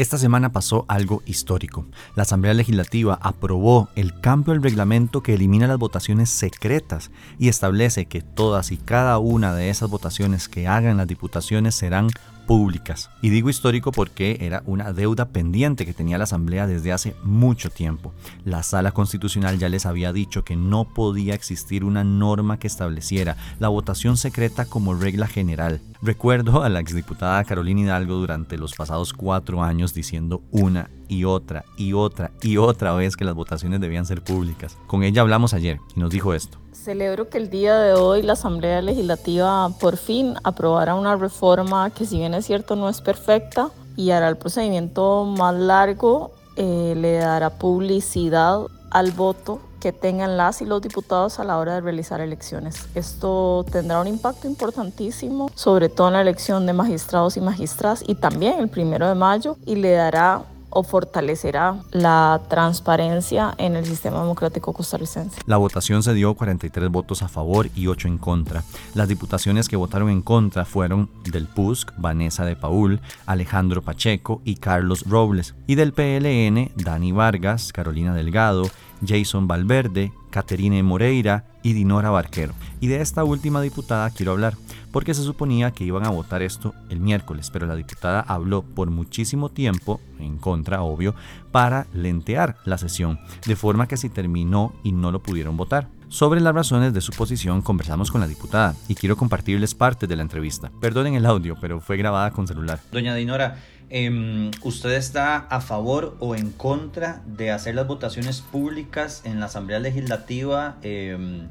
Esta 0.00 0.16
semana 0.16 0.50
pasó 0.50 0.86
algo 0.88 1.22
histórico. 1.26 1.84
La 2.14 2.22
Asamblea 2.22 2.54
Legislativa 2.54 3.18
aprobó 3.20 3.90
el 3.96 4.18
cambio 4.18 4.54
al 4.54 4.62
reglamento 4.62 5.22
que 5.22 5.34
elimina 5.34 5.66
las 5.66 5.76
votaciones 5.76 6.30
secretas 6.30 7.10
y 7.38 7.50
establece 7.50 8.06
que 8.06 8.22
todas 8.22 8.72
y 8.72 8.78
cada 8.78 9.18
una 9.18 9.54
de 9.54 9.68
esas 9.68 9.90
votaciones 9.90 10.48
que 10.48 10.66
hagan 10.66 10.96
las 10.96 11.06
diputaciones 11.06 11.74
serán 11.74 12.08
públicas. 12.46 13.10
Y 13.22 13.30
digo 13.30 13.50
histórico 13.50 13.92
porque 13.92 14.38
era 14.40 14.62
una 14.66 14.92
deuda 14.92 15.28
pendiente 15.28 15.86
que 15.86 15.94
tenía 15.94 16.18
la 16.18 16.24
Asamblea 16.24 16.66
desde 16.66 16.92
hace 16.92 17.14
mucho 17.22 17.70
tiempo. 17.70 18.12
La 18.44 18.62
Sala 18.62 18.92
Constitucional 18.92 19.58
ya 19.58 19.68
les 19.68 19.86
había 19.86 20.12
dicho 20.12 20.44
que 20.44 20.56
no 20.56 20.84
podía 20.84 21.34
existir 21.34 21.84
una 21.84 22.04
norma 22.04 22.58
que 22.58 22.66
estableciera 22.66 23.36
la 23.58 23.68
votación 23.68 24.16
secreta 24.16 24.64
como 24.64 24.94
regla 24.94 25.26
general. 25.26 25.80
Recuerdo 26.02 26.62
a 26.62 26.68
la 26.68 26.80
exdiputada 26.80 27.44
Carolina 27.44 27.82
Hidalgo 27.82 28.16
durante 28.16 28.56
los 28.56 28.74
pasados 28.74 29.12
cuatro 29.12 29.62
años 29.62 29.92
diciendo 29.92 30.42
una 30.50 30.88
y 31.08 31.24
otra 31.24 31.64
y 31.76 31.92
otra 31.92 32.30
y 32.42 32.56
otra 32.56 32.94
vez 32.94 33.16
que 33.16 33.24
las 33.24 33.34
votaciones 33.34 33.80
debían 33.80 34.06
ser 34.06 34.22
públicas. 34.22 34.78
Con 34.86 35.02
ella 35.02 35.22
hablamos 35.22 35.52
ayer 35.52 35.78
y 35.94 36.00
nos 36.00 36.10
dijo 36.10 36.32
esto. 36.32 36.58
Celebro 36.82 37.28
que 37.28 37.36
el 37.36 37.50
día 37.50 37.76
de 37.76 37.92
hoy 37.92 38.22
la 38.22 38.32
Asamblea 38.32 38.80
Legislativa 38.80 39.68
por 39.80 39.98
fin 39.98 40.36
aprobará 40.44 40.94
una 40.94 41.14
reforma 41.14 41.90
que 41.90 42.06
si 42.06 42.16
bien 42.16 42.32
es 42.32 42.46
cierto 42.46 42.74
no 42.74 42.88
es 42.88 43.02
perfecta 43.02 43.68
y 43.96 44.12
hará 44.12 44.28
el 44.28 44.38
procedimiento 44.38 45.26
más 45.26 45.54
largo, 45.54 46.30
eh, 46.56 46.94
le 46.96 47.18
dará 47.18 47.50
publicidad 47.50 48.62
al 48.90 49.10
voto 49.10 49.60
que 49.78 49.92
tengan 49.92 50.38
las 50.38 50.62
y 50.62 50.64
los 50.64 50.80
diputados 50.80 51.38
a 51.38 51.44
la 51.44 51.58
hora 51.58 51.74
de 51.74 51.80
realizar 51.82 52.22
elecciones. 52.22 52.88
Esto 52.94 53.66
tendrá 53.70 54.00
un 54.00 54.06
impacto 54.06 54.48
importantísimo, 54.48 55.50
sobre 55.54 55.90
todo 55.90 56.08
en 56.08 56.14
la 56.14 56.22
elección 56.22 56.64
de 56.64 56.72
magistrados 56.72 57.36
y 57.36 57.42
magistradas 57.42 58.02
y 58.06 58.14
también 58.14 58.58
el 58.58 58.68
primero 58.68 59.06
de 59.06 59.14
mayo, 59.14 59.58
y 59.66 59.74
le 59.74 59.92
dará 59.92 60.44
o 60.70 60.82
fortalecerá 60.82 61.76
la 61.90 62.40
transparencia 62.48 63.54
en 63.58 63.76
el 63.76 63.84
sistema 63.86 64.20
democrático 64.20 64.72
costarricense. 64.72 65.40
La 65.46 65.56
votación 65.56 66.02
se 66.02 66.14
dio 66.14 66.34
43 66.34 66.88
votos 66.88 67.22
a 67.22 67.28
favor 67.28 67.68
y 67.74 67.88
8 67.88 68.08
en 68.08 68.18
contra. 68.18 68.62
Las 68.94 69.08
diputaciones 69.08 69.68
que 69.68 69.76
votaron 69.76 70.10
en 70.10 70.22
contra 70.22 70.64
fueron 70.64 71.10
del 71.24 71.46
PUSC, 71.46 71.92
Vanessa 71.96 72.44
de 72.44 72.56
Paul, 72.56 73.00
Alejandro 73.26 73.82
Pacheco 73.82 74.40
y 74.44 74.56
Carlos 74.56 75.04
Robles, 75.08 75.54
y 75.66 75.74
del 75.74 75.92
PLN, 75.92 76.72
Dani 76.76 77.12
Vargas, 77.12 77.72
Carolina 77.72 78.14
Delgado, 78.14 78.64
Jason 79.06 79.48
Valverde, 79.48 80.12
Caterine 80.30 80.82
Moreira 80.82 81.44
y 81.62 81.72
Dinora 81.72 82.10
Barquero. 82.10 82.54
Y 82.80 82.88
de 82.88 83.00
esta 83.00 83.24
última 83.24 83.60
diputada 83.60 84.10
quiero 84.10 84.32
hablar, 84.32 84.54
porque 84.92 85.14
se 85.14 85.22
suponía 85.22 85.70
que 85.70 85.84
iban 85.84 86.06
a 86.06 86.10
votar 86.10 86.42
esto 86.42 86.74
el 86.88 87.00
miércoles, 87.00 87.50
pero 87.50 87.66
la 87.66 87.76
diputada 87.76 88.20
habló 88.20 88.62
por 88.62 88.90
muchísimo 88.90 89.48
tiempo, 89.48 90.00
en 90.18 90.38
contra 90.38 90.82
obvio, 90.82 91.14
para 91.52 91.86
lentear 91.92 92.56
la 92.64 92.78
sesión, 92.78 93.20
de 93.46 93.56
forma 93.56 93.88
que 93.88 93.96
se 93.96 94.08
terminó 94.08 94.72
y 94.82 94.92
no 94.92 95.12
lo 95.12 95.22
pudieron 95.22 95.56
votar. 95.56 95.88
Sobre 96.10 96.40
las 96.40 96.52
razones 96.52 96.92
de 96.92 97.00
su 97.00 97.12
posición 97.12 97.62
conversamos 97.62 98.10
con 98.10 98.20
la 98.20 98.26
diputada 98.26 98.74
y 98.88 98.96
quiero 98.96 99.16
compartirles 99.16 99.76
parte 99.76 100.08
de 100.08 100.16
la 100.16 100.22
entrevista. 100.22 100.72
Perdonen 100.80 101.14
el 101.14 101.24
audio, 101.24 101.56
pero 101.60 101.80
fue 101.80 101.96
grabada 101.96 102.32
con 102.32 102.48
celular. 102.48 102.80
Doña 102.90 103.14
Dinora, 103.14 103.58
Em, 103.92 104.52
¿Usted 104.62 104.92
está 104.92 105.36
a 105.50 105.60
favor 105.60 106.16
o 106.20 106.36
en 106.36 106.52
contra 106.52 107.22
de 107.26 107.50
hacer 107.50 107.74
las 107.74 107.88
votaciones 107.88 108.40
públicas 108.40 109.22
en 109.24 109.40
la 109.40 109.46
Asamblea 109.46 109.80
Legislativa? 109.80 110.76
Em, 110.82 111.48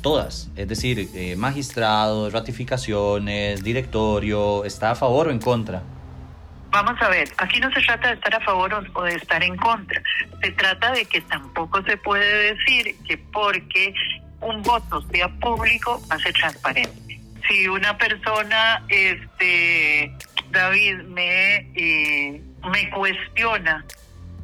todas, 0.00 0.50
es 0.56 0.66
decir, 0.66 1.10
eh, 1.14 1.36
magistrados, 1.36 2.32
ratificaciones, 2.32 3.62
directorio, 3.62 4.64
¿está 4.64 4.92
a 4.92 4.94
favor 4.94 5.28
o 5.28 5.30
en 5.30 5.38
contra? 5.38 5.82
Vamos 6.70 7.00
a 7.02 7.08
ver, 7.10 7.28
aquí 7.36 7.60
no 7.60 7.70
se 7.70 7.82
trata 7.82 8.08
de 8.08 8.14
estar 8.14 8.34
a 8.34 8.40
favor 8.40 8.74
o 8.94 9.02
de 9.02 9.14
estar 9.14 9.42
en 9.44 9.56
contra. 9.56 10.02
Se 10.42 10.50
trata 10.52 10.90
de 10.92 11.04
que 11.04 11.20
tampoco 11.20 11.82
se 11.82 11.98
puede 11.98 12.54
decir 12.54 12.96
que 13.06 13.18
porque 13.18 13.94
un 14.40 14.62
voto 14.62 15.02
sea 15.12 15.28
público 15.28 16.02
ser 16.22 16.32
transparente. 16.32 17.20
Si 17.46 17.68
una 17.68 17.96
persona 17.98 18.82
este 18.88 20.16
David 20.54 21.02
me, 21.08 21.56
eh, 21.74 22.40
me 22.70 22.90
cuestiona 22.90 23.84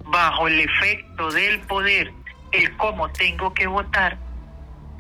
bajo 0.05 0.49
el 0.49 0.61
efecto 0.61 1.31
del 1.31 1.61
poder 1.61 2.12
el 2.52 2.76
cómo 2.76 3.09
tengo 3.11 3.55
que 3.55 3.67
votar, 3.67 4.19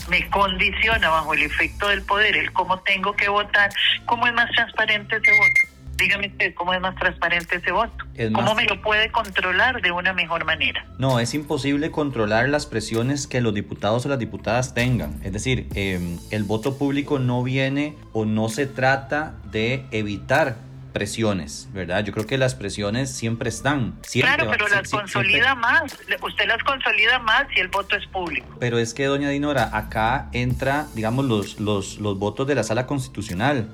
me 0.08 0.28
condiciona 0.30 1.08
bajo 1.10 1.34
el 1.34 1.42
efecto 1.42 1.88
del 1.88 2.02
poder 2.02 2.36
el 2.36 2.52
cómo 2.52 2.78
tengo 2.80 3.14
que 3.14 3.28
votar, 3.28 3.70
¿cómo 4.06 4.26
es 4.26 4.34
más 4.34 4.50
transparente 4.52 5.16
ese 5.16 5.30
voto? 5.30 5.80
Dígame 5.96 6.28
usted, 6.28 6.54
¿cómo 6.54 6.72
es 6.72 6.80
más 6.80 6.94
transparente 6.94 7.56
ese 7.56 7.72
voto? 7.72 8.06
¿Cómo 8.32 8.54
me 8.54 8.64
lo 8.64 8.80
puede 8.80 9.10
controlar 9.12 9.82
de 9.82 9.90
una 9.90 10.14
mejor 10.14 10.46
manera? 10.46 10.86
No, 10.96 11.20
es 11.20 11.34
imposible 11.34 11.90
controlar 11.90 12.48
las 12.48 12.64
presiones 12.64 13.26
que 13.26 13.42
los 13.42 13.52
diputados 13.52 14.06
o 14.06 14.08
las 14.08 14.18
diputadas 14.18 14.72
tengan. 14.72 15.20
Es 15.24 15.34
decir, 15.34 15.68
em, 15.74 16.18
el 16.30 16.44
voto 16.44 16.78
público 16.78 17.18
no 17.18 17.42
viene 17.42 17.96
o 18.14 18.24
no 18.24 18.48
se 18.48 18.66
trata 18.66 19.34
de 19.50 19.84
evitar 19.90 20.56
presiones, 20.92 21.68
¿verdad? 21.72 22.04
Yo 22.04 22.12
creo 22.12 22.26
que 22.26 22.38
las 22.38 22.54
presiones 22.54 23.10
siempre 23.10 23.48
están. 23.48 23.98
claro, 24.12 24.48
pero 24.50 24.68
las 24.68 24.90
consolida 24.90 25.54
más. 25.54 25.98
Usted 26.22 26.46
las 26.46 26.62
consolida 26.62 27.18
más 27.18 27.46
si 27.54 27.60
el 27.60 27.68
voto 27.68 27.96
es 27.96 28.06
público. 28.06 28.46
Pero 28.58 28.78
es 28.78 28.94
que, 28.94 29.06
doña 29.06 29.30
Dinora, 29.30 29.70
acá 29.76 30.28
entra, 30.32 30.86
digamos, 30.94 31.24
los, 31.24 31.60
los, 31.60 31.98
los 31.98 32.18
votos 32.18 32.46
de 32.46 32.54
la 32.54 32.62
sala 32.62 32.86
constitucional. 32.86 33.68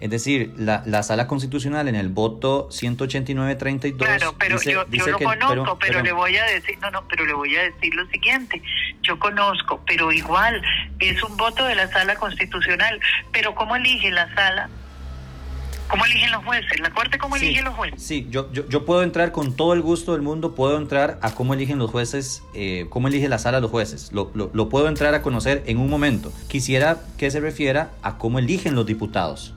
Es 0.00 0.08
decir, 0.08 0.54
la, 0.56 0.82
la 0.86 1.02
sala 1.02 1.26
constitucional 1.26 1.86
en 1.86 1.94
el 1.94 2.08
voto 2.08 2.68
189-32. 2.70 3.96
Claro, 3.98 4.34
pero 4.38 4.58
yo, 4.62 4.86
yo 4.88 5.06
lo 5.08 5.18
conozco, 5.18 5.78
pero, 5.78 6.02
le 6.02 6.12
voy 6.12 6.38
a 6.38 6.44
decir, 6.44 6.78
no, 6.80 6.90
no, 6.90 7.06
pero 7.06 7.26
le 7.26 7.34
voy 7.34 7.54
a 7.56 7.64
decir 7.64 7.94
lo 7.94 8.06
siguiente. 8.06 8.62
Yo 9.02 9.18
conozco, 9.18 9.82
pero 9.86 10.10
igual 10.10 10.62
es 11.00 11.22
un 11.22 11.36
voto 11.36 11.66
de 11.66 11.74
la 11.74 11.86
sala 11.88 12.14
constitucional. 12.16 12.98
Pero 13.30 13.54
¿cómo 13.54 13.76
elige 13.76 14.10
la 14.10 14.34
sala? 14.34 14.70
¿Cómo 15.90 16.04
eligen 16.04 16.30
los 16.30 16.44
jueces? 16.44 16.80
¿La 16.80 16.90
Corte 16.90 17.18
cómo 17.18 17.34
elige 17.34 17.62
los 17.62 17.74
jueces? 17.74 18.00
Sí, 18.00 18.28
yo, 18.30 18.52
yo, 18.52 18.68
yo, 18.68 18.84
puedo 18.84 19.02
entrar 19.02 19.32
con 19.32 19.56
todo 19.56 19.72
el 19.72 19.82
gusto 19.82 20.12
del 20.12 20.22
mundo, 20.22 20.54
puedo 20.54 20.78
entrar 20.78 21.18
a 21.20 21.32
cómo 21.32 21.54
eligen 21.54 21.78
los 21.78 21.90
jueces, 21.90 22.44
eh, 22.54 22.86
cómo 22.90 23.08
elige 23.08 23.28
la 23.28 23.38
sala 23.38 23.58
los 23.58 23.72
jueces. 23.72 24.12
Lo, 24.12 24.30
lo, 24.34 24.50
lo, 24.52 24.68
puedo 24.68 24.86
entrar 24.86 25.14
a 25.14 25.22
conocer 25.22 25.64
en 25.66 25.78
un 25.78 25.90
momento. 25.90 26.32
Quisiera 26.48 27.00
que 27.18 27.30
se 27.30 27.40
refiera 27.40 27.90
a 28.02 28.18
cómo 28.18 28.38
eligen 28.38 28.76
los 28.76 28.86
diputados, 28.86 29.54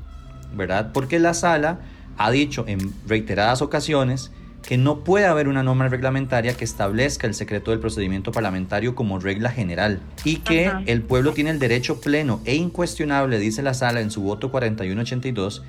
¿verdad? 0.54 0.92
Porque 0.92 1.20
la 1.20 1.36
sala 1.36 1.82
ha 2.18 2.32
dicho 2.32 2.66
en 2.68 2.94
reiteradas 3.08 3.62
ocasiones 3.62 4.32
que 4.63 4.78
no 4.78 5.04
puede 5.04 5.25
haber 5.25 5.48
una 5.48 5.62
norma 5.62 5.88
reglamentaria 5.88 6.56
que 6.56 6.63
establezca 6.63 7.28
el 7.28 7.34
secreto 7.34 7.72
del 7.72 7.80
procedimiento 7.80 8.32
parlamentario 8.32 8.96
como 8.96 9.20
regla 9.20 9.52
general 9.52 10.00
y 10.24 10.38
que 10.38 10.72
el 10.86 11.02
pueblo 11.02 11.34
tiene 11.34 11.52
el 11.52 11.60
derecho 11.60 12.00
pleno 12.00 12.42
e 12.46 12.56
incuestionable, 12.56 13.40
dice 13.40 13.62
la 13.62 13.74
sala 13.74 14.00
en 14.00 14.10
su 14.10 14.22
voto 14.22 14.52
4182, 14.52 15.63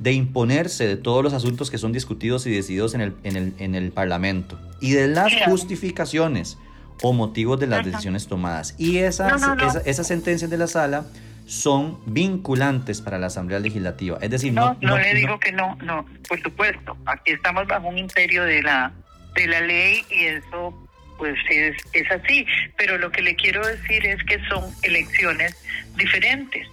de 0.00 0.12
imponerse 0.12 0.88
de 0.88 0.96
todos 0.96 1.22
los 1.22 1.34
asuntos 1.34 1.70
que 1.70 1.76
son 1.76 1.92
discutidos 1.92 2.46
y 2.46 2.50
decididos 2.50 2.94
en 2.94 3.02
el, 3.02 3.14
en 3.22 3.36
el, 3.36 3.54
en 3.58 3.74
el 3.74 3.92
Parlamento 3.92 4.58
y 4.80 4.92
de 4.92 5.08
las 5.08 5.30
justificaciones 5.44 6.56
o 7.02 7.12
motivos 7.12 7.60
de 7.60 7.66
las 7.66 7.84
decisiones 7.84 8.26
tomadas. 8.26 8.74
Y 8.78 8.98
esas, 8.98 9.42
esas 9.84 10.06
sentencias 10.06 10.50
de 10.50 10.56
la 10.56 10.66
sala 10.66 11.04
son 11.46 11.98
vinculantes 12.06 13.02
para 13.02 13.18
la 13.18 13.26
Asamblea 13.26 13.58
Legislativa. 13.58 14.18
Es 14.22 14.30
decir, 14.30 14.54
no, 14.54 14.74
no, 14.80 14.96
le 14.96 15.14
digo 15.14 15.38
que 15.38 15.52
no, 15.52 15.76
no, 15.82 16.06
por 16.26 16.40
supuesto. 16.40 16.96
Aquí 17.04 17.32
estamos 17.32 17.66
bajo 17.66 17.88
un 17.88 17.98
imperio 17.98 18.44
de 18.44 18.62
la, 18.62 18.92
de 19.34 19.46
la 19.48 19.60
ley 19.60 20.02
y 20.10 20.24
eso 20.24 20.74
pues 21.18 21.36
es, 21.50 21.76
es 21.92 22.10
así. 22.10 22.46
Pero 22.78 22.96
lo 22.96 23.12
que 23.12 23.20
le 23.20 23.36
quiero 23.36 23.66
decir 23.66 24.06
es 24.06 24.24
que 24.24 24.42
son 24.48 24.64
elecciones 24.82 25.54
diferentes. 25.96 26.66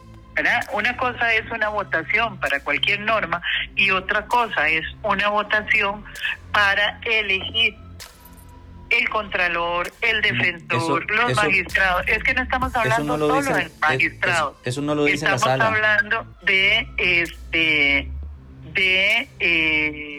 Una 0.73 0.97
cosa 0.97 1.33
es 1.33 1.49
una 1.51 1.69
votación 1.69 2.39
para 2.39 2.59
cualquier 2.59 2.99
norma 3.01 3.41
y 3.75 3.91
otra 3.91 4.25
cosa 4.25 4.67
es 4.69 4.85
una 5.03 5.29
votación 5.29 6.03
para 6.51 6.99
elegir 7.03 7.75
el 8.89 9.09
contralor, 9.09 9.91
el 10.01 10.21
defensor, 10.21 11.09
los 11.11 11.35
magistrados. 11.35 12.07
Es 12.07 12.23
que 12.23 12.33
no 12.33 12.43
estamos 12.43 12.75
hablando 12.75 13.17
solo 13.17 13.41
del 13.41 13.71
magistrado. 13.79 14.57
Eso, 14.63 14.81
no 14.81 14.95
lo 14.95 15.05
dice 15.05 15.25
estamos 15.25 15.41
la 15.41 15.47
sala. 15.47 15.67
hablando 15.67 16.25
de 16.43 16.87
este 16.97 18.11
de 18.73 19.29
eh, 19.39 20.16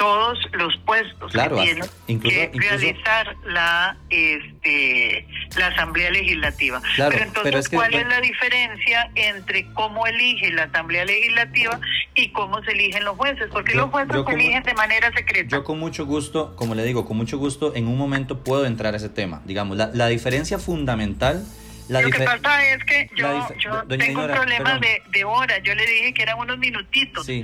todos 0.00 0.38
los 0.52 0.74
puestos 0.78 1.30
claro, 1.30 1.56
que 1.56 1.78
tiene 2.06 2.20
que 2.22 2.50
realizar 2.54 3.36
la 3.44 3.98
este 4.08 5.26
la 5.58 5.66
Asamblea 5.66 6.10
Legislativa. 6.10 6.80
pero 6.96 7.22
entonces, 7.22 7.68
¿cuál 7.68 7.92
es 7.92 8.08
la 8.08 8.18
diferencia 8.22 9.10
entre 9.14 9.70
cómo 9.74 10.06
elige 10.06 10.52
la 10.52 10.62
Asamblea 10.62 11.04
Legislativa 11.04 11.78
y 12.14 12.32
cómo 12.32 12.64
se 12.64 12.70
eligen 12.70 13.04
los 13.04 13.18
jueces? 13.18 13.50
Porque 13.52 13.74
los 13.74 13.90
jueces 13.90 14.24
se 14.26 14.32
eligen 14.32 14.62
de 14.62 14.72
manera 14.72 15.12
secreta. 15.12 15.54
Yo 15.54 15.64
con 15.64 15.78
mucho 15.78 16.06
gusto, 16.06 16.56
como 16.56 16.74
le 16.74 16.82
digo, 16.84 17.04
con 17.04 17.18
mucho 17.18 17.36
gusto, 17.36 17.74
en 17.76 17.86
un 17.86 17.98
momento 17.98 18.42
puedo 18.42 18.64
entrar 18.64 18.94
a 18.94 18.96
ese 18.96 19.10
tema. 19.10 19.42
Digamos, 19.44 19.76
la, 19.76 19.90
la 19.92 20.06
diferencia 20.06 20.58
fundamental 20.58 21.44
lo 21.90 22.10
que 22.10 22.24
pasa 22.24 22.64
es 22.72 22.84
que 22.84 23.10
yo, 23.16 23.48
yo 23.58 23.82
tengo 23.84 24.22
un 24.22 24.30
problema 24.30 24.78
de, 24.78 25.02
de 25.10 25.24
hora. 25.24 25.58
Yo 25.58 25.74
le 25.74 25.84
dije 25.86 26.14
que 26.14 26.22
eran 26.22 26.38
unos 26.38 26.58
minutitos 26.58 27.28
y 27.28 27.42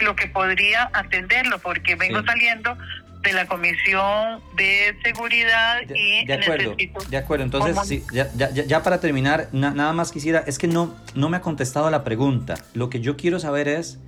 lo 0.00 0.14
que 0.16 0.26
podría 0.28 0.90
atenderlo 0.92 1.58
porque 1.58 1.94
vengo 1.96 2.22
saliendo 2.24 2.76
de 3.22 3.32
la 3.32 3.46
Comisión 3.46 4.40
de 4.56 4.96
Seguridad 5.04 5.82
y 5.94 6.24
de 6.24 6.34
acuerdo, 6.34 6.76
de 7.08 7.16
acuerdo. 7.16 7.44
Entonces, 7.44 7.76
sí, 7.86 8.04
ya, 8.12 8.30
ya, 8.34 8.50
ya, 8.50 8.82
para 8.82 9.00
terminar, 9.00 9.48
nada 9.52 9.92
más 9.92 10.10
quisiera, 10.10 10.42
es 10.46 10.58
que 10.58 10.68
no, 10.68 10.96
no 11.14 11.28
me 11.28 11.36
ha 11.36 11.40
contestado 11.40 11.90
la 11.90 12.02
pregunta. 12.02 12.54
Lo 12.74 12.88
que 12.88 13.00
yo 13.00 13.16
quiero 13.16 13.38
saber 13.38 13.68
es 13.68 13.98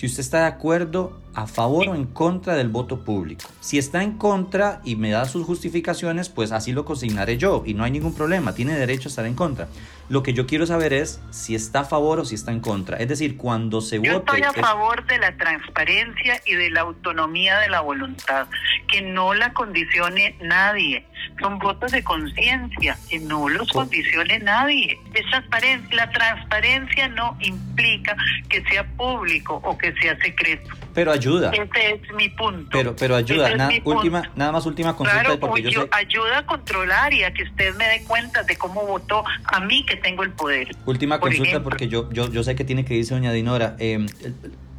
si 0.00 0.06
usted 0.06 0.20
está 0.20 0.40
de 0.40 0.46
acuerdo, 0.46 1.20
a 1.34 1.46
favor 1.46 1.88
o 1.88 1.94
en 1.94 2.06
contra 2.06 2.54
del 2.54 2.68
voto 2.68 3.04
público. 3.04 3.44
Si 3.60 3.76
está 3.76 4.02
en 4.02 4.16
contra 4.16 4.80
y 4.82 4.96
me 4.96 5.10
da 5.10 5.26
sus 5.26 5.44
justificaciones, 5.44 6.30
pues 6.30 6.52
así 6.52 6.72
lo 6.72 6.86
consignaré 6.86 7.36
yo 7.36 7.62
y 7.66 7.74
no 7.74 7.84
hay 7.84 7.90
ningún 7.90 8.14
problema, 8.14 8.54
tiene 8.54 8.78
derecho 8.78 9.08
a 9.08 9.10
estar 9.10 9.26
en 9.26 9.34
contra. 9.34 9.68
Lo 10.08 10.22
que 10.22 10.32
yo 10.32 10.46
quiero 10.46 10.64
saber 10.64 10.94
es 10.94 11.20
si 11.28 11.54
está 11.54 11.80
a 11.80 11.84
favor 11.84 12.18
o 12.18 12.24
si 12.24 12.34
está 12.34 12.50
en 12.50 12.60
contra. 12.60 12.96
Es 12.96 13.08
decir, 13.08 13.36
cuando 13.36 13.82
se 13.82 13.96
yo 13.96 14.14
vote... 14.14 14.40
Estoy 14.40 14.42
a 14.42 14.52
favor 14.54 15.04
de 15.04 15.18
la 15.18 15.36
transparencia 15.36 16.40
y 16.46 16.54
de 16.54 16.70
la 16.70 16.80
autonomía 16.80 17.58
de 17.58 17.68
la 17.68 17.82
voluntad, 17.82 18.46
que 18.88 19.02
no 19.02 19.34
la 19.34 19.52
condicione 19.52 20.34
nadie. 20.40 21.04
Son 21.40 21.58
votos 21.58 21.92
de 21.92 22.02
conciencia, 22.02 22.96
que 23.08 23.18
no 23.18 23.48
los 23.48 23.68
condicione 23.68 24.38
nadie. 24.40 24.98
Es 25.14 25.24
transparencia. 25.30 25.96
La 25.96 26.10
transparencia 26.10 27.08
no 27.08 27.36
implica 27.40 28.16
que 28.48 28.62
sea 28.64 28.84
público 28.96 29.60
o 29.64 29.76
que 29.78 29.92
sea 29.94 30.16
secreto. 30.18 30.74
Pero 30.94 31.12
ayuda. 31.12 31.50
Ese 31.50 31.94
es 31.94 32.14
mi 32.14 32.28
punto. 32.28 32.68
Pero, 32.72 32.96
pero 32.96 33.16
ayuda. 33.16 33.50
última, 33.84 34.30
nada 34.34 34.52
más 34.52 34.66
última 34.66 34.96
consulta. 34.96 35.38
porque 35.38 35.62
yo, 35.70 35.88
Ayuda 35.90 36.38
a 36.38 36.46
controlar 36.46 37.12
y 37.12 37.24
a 37.24 37.32
que 37.32 37.44
usted 37.44 37.74
me 37.76 37.86
dé 37.86 38.04
cuenta 38.04 38.42
de 38.42 38.56
cómo 38.56 38.86
votó 38.86 39.24
a 39.44 39.60
mí 39.60 39.84
que 39.86 39.96
tengo 39.96 40.22
el 40.22 40.32
poder. 40.32 40.68
Última 40.86 41.20
consulta 41.20 41.62
porque 41.62 41.88
yo, 41.88 42.10
yo, 42.12 42.30
yo 42.30 42.42
sé 42.42 42.54
que 42.54 42.64
tiene 42.64 42.84
que 42.84 42.94
irse 42.94 43.14
doña 43.14 43.32
Dinora. 43.32 43.76
Eh, 43.78 44.06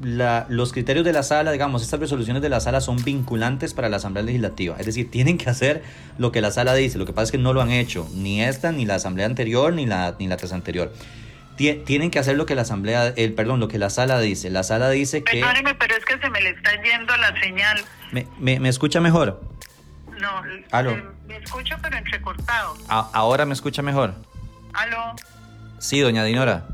los 0.02 0.74
criterios 0.74 1.06
de 1.06 1.14
la 1.14 1.22
sala, 1.22 1.52
digamos, 1.52 1.84
estas 1.84 2.00
resoluciones 2.00 2.42
de 2.42 2.50
la 2.50 2.60
sala 2.60 2.82
son 2.82 3.04
vinculantes 3.04 3.74
para 3.74 3.88
la 3.88 3.98
Asamblea 3.98 4.24
Legislativa. 4.24 4.76
Es 4.80 4.86
decir, 4.86 5.12
tienen 5.12 5.38
que 5.38 5.50
hacer 5.50 5.84
lo 6.18 6.32
que 6.32 6.42
la 6.42 6.52
sala 6.52 6.74
dice. 6.74 6.98
Lo 6.98 7.06
que 7.06 7.14
pasa 7.14 7.26
es 7.26 7.32
que 7.32 7.38
no 7.38 7.54
lo 7.54 7.62
han 7.62 7.72
hecho, 7.72 8.08
ni 8.14 8.42
esta, 8.42 8.72
ni 8.72 8.86
la 8.86 8.96
Asamblea 8.96 9.26
anterior, 9.26 9.74
ni 9.74 9.86
la, 9.86 10.16
ni 10.20 10.28
la 10.28 10.38
anterior. 10.52 10.92
Tienen 11.86 12.12
que 12.12 12.20
hacer 12.20 12.38
lo 12.38 12.46
que 12.46 12.56
la 12.56 12.64
Asamblea, 12.64 13.08
el, 13.16 13.34
perdón, 13.34 13.60
lo 13.60 13.68
que 13.68 13.78
la 13.78 13.90
sala 13.90 14.20
dice. 14.20 14.50
La 14.50 14.64
sala 14.64 14.90
dice 14.90 15.24
que... 15.24 15.42
Perdóneme, 15.42 15.76
pero 15.76 15.96
es 15.96 16.06
que 16.06 16.18
se 16.18 16.30
me 16.30 16.42
le 16.42 16.50
está 16.50 16.72
yendo 16.82 17.16
la 17.18 17.40
señal. 17.40 17.84
¿Me, 18.12 18.60
me, 18.60 18.70
escucha 18.70 19.00
mejor? 19.00 19.42
No, 20.20 20.30
¿Aló? 20.72 20.92
Eh, 20.92 21.04
me 21.28 21.38
escucho 21.38 21.76
pero 21.82 21.98
entrecortado. 21.98 22.76
¿Ahora 22.88 23.46
me 23.46 23.54
escucha 23.54 23.82
mejor? 23.82 24.16
¿Aló? 24.74 25.16
Sí, 25.80 26.00
doña 26.00 26.24
Dinora. 26.24 26.68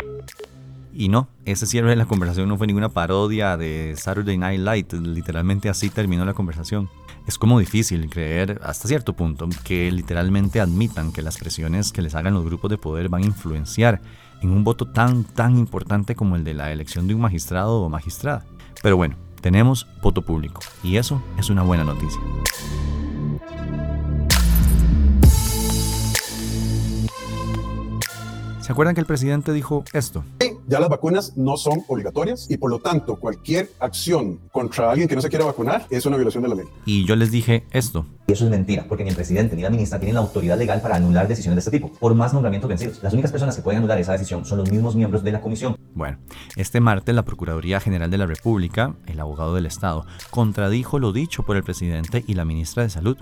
Y 0.94 1.10
no, 1.10 1.30
ese 1.46 1.68
cierre 1.68 1.92
de 1.92 1.96
la 1.96 2.06
conversación 2.06 2.50
no 2.50 2.58
fue 2.58 2.66
ninguna 2.66 2.90
parodia 2.90 3.56
de 3.56 3.94
Saturday 3.96 4.38
Night 4.38 4.60
Light, 4.60 4.94
literalmente 4.94 5.70
así 5.70 5.92
terminó 5.92 6.26
la 6.26 6.34
conversación. 6.34 6.90
Es 7.28 7.38
como 7.38 7.60
difícil 7.60 8.10
creer, 8.10 8.60
hasta 8.64 8.88
cierto 8.88 9.14
punto, 9.14 9.48
que 9.64 9.92
literalmente 9.92 10.60
admitan 10.60 11.12
que 11.12 11.22
las 11.22 11.38
presiones 11.38 11.92
que 11.92 12.02
les 12.02 12.16
hagan 12.16 12.34
los 12.34 12.46
grupos 12.46 12.72
de 12.72 12.78
poder 12.78 13.10
van 13.10 13.24
a 13.24 13.26
influenciar 13.28 14.02
en 14.42 14.52
un 14.52 14.64
voto 14.64 14.86
tan, 14.86 15.24
tan 15.24 15.58
importante 15.58 16.16
como 16.16 16.36
el 16.36 16.44
de 16.44 16.54
la 16.54 16.72
elección 16.72 17.08
de 17.08 17.16
un 17.16 17.22
magistrado 17.22 17.82
o 17.82 17.90
magistrada. 17.90 18.46
Pero 18.82 18.98
bueno, 18.98 19.16
tenemos 19.42 19.88
voto 20.02 20.22
público 20.22 20.62
y 20.84 20.98
eso 20.98 21.22
es 21.38 21.50
una 21.50 21.64
buena 21.64 21.84
noticia. 21.84 22.20
¿Se 28.62 28.74
acuerdan 28.74 28.96
que 28.96 29.02
el 29.02 29.08
presidente 29.08 29.54
dijo 29.54 29.86
esto? 29.94 30.26
Ya 30.70 30.82
las 30.82 30.90
vacunas 30.90 31.38
no 31.38 31.56
son 31.56 31.86
obligatorias 31.88 32.52
y 32.52 32.58
por 32.58 32.70
lo 32.70 32.80
tanto 32.80 33.16
cualquier 33.16 33.72
acción 33.80 34.42
contra 34.52 34.92
alguien 34.92 35.08
que 35.08 35.16
no 35.16 35.22
se 35.22 35.30
quiera 35.30 35.46
vacunar 35.46 35.86
es 35.90 36.06
una 36.06 36.18
violación 36.18 36.44
de 36.44 36.50
la 36.50 36.56
ley. 36.56 36.66
Y 36.86 37.06
yo 37.06 37.16
les 37.16 37.32
dije 37.32 37.64
esto. 37.72 38.06
Y 38.28 38.34
eso 38.34 38.44
es 38.44 38.52
mentira, 38.52 38.86
porque 38.90 39.06
ni 39.06 39.12
el 39.12 39.16
presidente 39.16 39.56
ni 39.56 39.62
la 39.62 39.70
ministra 39.70 39.98
tienen 39.98 40.16
la 40.16 40.20
autoridad 40.20 40.58
legal 40.58 40.82
para 40.82 40.98
anular 40.98 41.26
decisiones 41.30 41.56
de 41.56 41.60
este 41.60 41.72
tipo, 41.72 41.94
por 41.98 42.14
más 42.16 42.34
nombramientos 42.34 42.68
vencidos. 42.68 43.02
Las 43.02 43.14
únicas 43.14 43.32
personas 43.32 43.56
que 43.56 43.62
pueden 43.62 43.78
anular 43.78 43.98
esa 43.98 44.12
decisión 44.12 44.44
son 44.44 44.58
los 44.58 44.70
mismos 44.70 44.94
miembros 44.94 45.24
de 45.24 45.32
la 45.32 45.40
comisión. 45.40 45.78
Bueno, 45.96 46.18
este 46.58 46.82
martes 46.82 47.16
la 47.16 47.24
Procuraduría 47.24 47.80
General 47.80 48.12
de 48.12 48.18
la 48.18 48.26
República, 48.26 48.94
el 49.06 49.22
abogado 49.22 49.56
del 49.56 49.68
Estado, 49.68 50.06
contradijo 50.32 51.00
lo 51.00 51.14
dicho 51.14 51.44
por 51.44 51.56
el 51.56 51.64
presidente 51.64 52.26
y 52.28 52.34
la 52.34 52.44
ministra 52.44 52.84
de 52.84 52.90
Salud. 52.90 53.16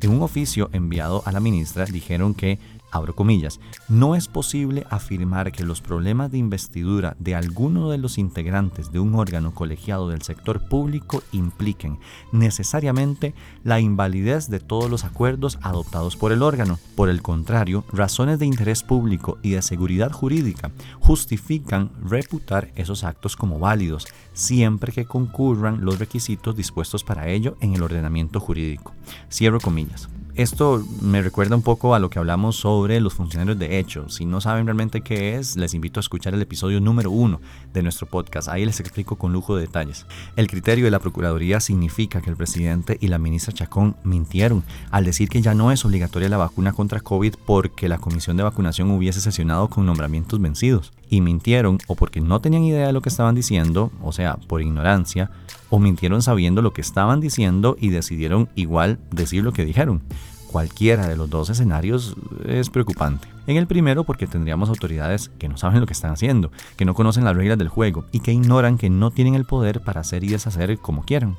En 0.00 0.12
un 0.12 0.22
oficio 0.22 0.70
enviado 0.72 1.22
a 1.26 1.32
la 1.32 1.40
ministra 1.40 1.84
dijeron 1.84 2.32
que 2.32 2.58
abro 2.90 3.14
comillas, 3.14 3.60
no 3.88 4.14
es 4.14 4.28
posible 4.28 4.86
afirmar 4.90 5.52
que 5.52 5.64
los 5.64 5.80
problemas 5.80 6.30
de 6.30 6.38
investidura 6.38 7.16
de 7.18 7.34
alguno 7.34 7.90
de 7.90 7.98
los 7.98 8.18
integrantes 8.18 8.92
de 8.92 9.00
un 9.00 9.14
órgano 9.14 9.54
colegiado 9.54 10.08
del 10.08 10.22
sector 10.22 10.68
público 10.68 11.22
impliquen 11.32 11.98
necesariamente 12.32 13.34
la 13.64 13.80
invalidez 13.80 14.48
de 14.48 14.60
todos 14.60 14.90
los 14.90 15.04
acuerdos 15.04 15.58
adoptados 15.62 16.16
por 16.16 16.32
el 16.32 16.42
órgano. 16.42 16.78
Por 16.94 17.08
el 17.08 17.22
contrario, 17.22 17.84
razones 17.92 18.38
de 18.38 18.46
interés 18.46 18.82
público 18.82 19.38
y 19.42 19.50
de 19.50 19.62
seguridad 19.62 20.12
jurídica 20.12 20.70
justifican 21.00 21.90
reputar 22.02 22.70
esos 22.74 23.04
actos 23.04 23.36
como 23.36 23.58
válidos, 23.58 24.06
siempre 24.32 24.92
que 24.92 25.04
concurran 25.04 25.84
los 25.84 25.98
requisitos 25.98 26.56
dispuestos 26.56 27.04
para 27.04 27.28
ello 27.28 27.56
en 27.60 27.74
el 27.74 27.82
ordenamiento 27.82 28.40
jurídico. 28.40 28.94
Cierro 29.30 29.60
comillas. 29.60 30.08
Esto 30.34 30.84
me 31.00 31.22
recuerda 31.22 31.56
un 31.56 31.62
poco 31.62 31.94
a 31.94 31.98
lo 31.98 32.08
que 32.08 32.18
hablamos 32.18 32.56
sobre 32.56 33.00
los 33.00 33.14
funcionarios 33.14 33.58
de 33.58 33.78
hecho. 33.78 34.08
Si 34.08 34.24
no 34.24 34.40
saben 34.40 34.66
realmente 34.66 35.00
qué 35.00 35.36
es, 35.36 35.56
les 35.56 35.74
invito 35.74 36.00
a 36.00 36.02
escuchar 36.02 36.34
el 36.34 36.42
episodio 36.42 36.80
número 36.80 37.10
uno 37.10 37.40
de 37.72 37.82
nuestro 37.82 38.06
podcast. 38.06 38.48
Ahí 38.48 38.64
les 38.64 38.80
explico 38.80 39.16
con 39.16 39.32
lujo 39.32 39.56
de 39.56 39.62
detalles. 39.62 40.06
El 40.36 40.46
criterio 40.46 40.84
de 40.84 40.90
la 40.90 41.00
Procuraduría 41.00 41.60
significa 41.60 42.20
que 42.20 42.30
el 42.30 42.36
presidente 42.36 42.96
y 43.00 43.08
la 43.08 43.18
ministra 43.18 43.52
Chacón 43.52 43.96
mintieron 44.04 44.62
al 44.90 45.04
decir 45.04 45.28
que 45.28 45.42
ya 45.42 45.54
no 45.54 45.72
es 45.72 45.84
obligatoria 45.84 46.28
la 46.28 46.36
vacuna 46.36 46.72
contra 46.72 47.00
COVID 47.00 47.34
porque 47.44 47.88
la 47.88 47.98
comisión 47.98 48.36
de 48.36 48.42
vacunación 48.42 48.90
hubiese 48.90 49.20
sesionado 49.20 49.68
con 49.68 49.86
nombramientos 49.86 50.40
vencidos. 50.40 50.92
Y 51.10 51.20
mintieron 51.20 51.78
o 51.88 51.96
porque 51.96 52.20
no 52.20 52.40
tenían 52.40 52.64
idea 52.64 52.86
de 52.86 52.92
lo 52.92 53.02
que 53.02 53.08
estaban 53.10 53.34
diciendo, 53.34 53.90
o 54.02 54.12
sea, 54.12 54.36
por 54.36 54.62
ignorancia, 54.62 55.30
o 55.68 55.78
mintieron 55.78 56.22
sabiendo 56.22 56.62
lo 56.62 56.72
que 56.72 56.80
estaban 56.80 57.20
diciendo 57.20 57.76
y 57.78 57.90
decidieron 57.90 58.48
igual 58.54 58.98
decir 59.10 59.42
lo 59.42 59.52
que 59.52 59.64
dijeron. 59.64 60.02
Cualquiera 60.50 61.06
de 61.06 61.16
los 61.16 61.30
dos 61.30 61.50
escenarios 61.50 62.16
es 62.44 62.70
preocupante. 62.70 63.28
En 63.46 63.56
el 63.56 63.66
primero 63.66 64.04
porque 64.04 64.26
tendríamos 64.26 64.68
autoridades 64.68 65.30
que 65.38 65.48
no 65.48 65.56
saben 65.56 65.80
lo 65.80 65.86
que 65.86 65.92
están 65.92 66.12
haciendo, 66.12 66.50
que 66.76 66.84
no 66.84 66.94
conocen 66.94 67.24
las 67.24 67.36
reglas 67.36 67.58
del 67.58 67.68
juego 67.68 68.04
y 68.12 68.20
que 68.20 68.32
ignoran 68.32 68.78
que 68.78 68.90
no 68.90 69.10
tienen 69.10 69.34
el 69.34 69.44
poder 69.44 69.80
para 69.80 70.00
hacer 70.00 70.24
y 70.24 70.28
deshacer 70.28 70.78
como 70.78 71.04
quieran. 71.04 71.36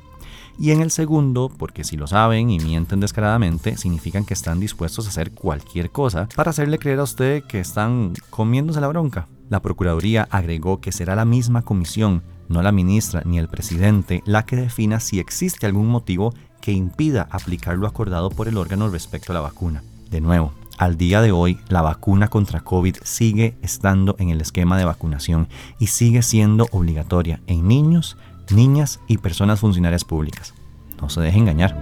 Y 0.58 0.70
en 0.70 0.80
el 0.80 0.90
segundo, 0.90 1.50
porque 1.56 1.84
si 1.84 1.96
lo 1.96 2.06
saben 2.06 2.50
y 2.50 2.58
mienten 2.58 3.00
descaradamente, 3.00 3.76
significan 3.76 4.24
que 4.24 4.34
están 4.34 4.60
dispuestos 4.60 5.06
a 5.06 5.08
hacer 5.10 5.32
cualquier 5.32 5.90
cosa 5.90 6.28
para 6.36 6.50
hacerle 6.50 6.78
creer 6.78 7.00
a 7.00 7.04
usted 7.04 7.44
que 7.44 7.60
están 7.60 8.12
comiéndose 8.30 8.80
la 8.80 8.88
bronca. 8.88 9.28
La 9.48 9.60
Procuraduría 9.60 10.28
agregó 10.30 10.80
que 10.80 10.92
será 10.92 11.14
la 11.14 11.24
misma 11.24 11.62
comisión 11.62 12.22
no 12.52 12.62
la 12.62 12.72
ministra 12.72 13.22
ni 13.24 13.38
el 13.38 13.48
presidente, 13.48 14.22
la 14.26 14.44
que 14.44 14.56
defina 14.56 15.00
si 15.00 15.18
existe 15.18 15.66
algún 15.66 15.88
motivo 15.88 16.34
que 16.60 16.72
impida 16.72 17.28
aplicar 17.30 17.76
lo 17.76 17.86
acordado 17.86 18.30
por 18.30 18.46
el 18.46 18.56
órgano 18.56 18.88
respecto 18.88 19.32
a 19.32 19.34
la 19.34 19.40
vacuna. 19.40 19.82
De 20.10 20.20
nuevo, 20.20 20.52
al 20.78 20.96
día 20.96 21.20
de 21.20 21.32
hoy, 21.32 21.58
la 21.68 21.82
vacuna 21.82 22.28
contra 22.28 22.60
COVID 22.60 22.96
sigue 23.02 23.56
estando 23.62 24.16
en 24.18 24.28
el 24.28 24.40
esquema 24.40 24.78
de 24.78 24.84
vacunación 24.84 25.48
y 25.78 25.88
sigue 25.88 26.22
siendo 26.22 26.68
obligatoria 26.70 27.40
en 27.46 27.66
niños, 27.66 28.16
niñas 28.50 29.00
y 29.06 29.18
personas 29.18 29.60
funcionarias 29.60 30.04
públicas. 30.04 30.54
No 31.00 31.08
se 31.08 31.20
deje 31.20 31.38
engañar. 31.38 31.76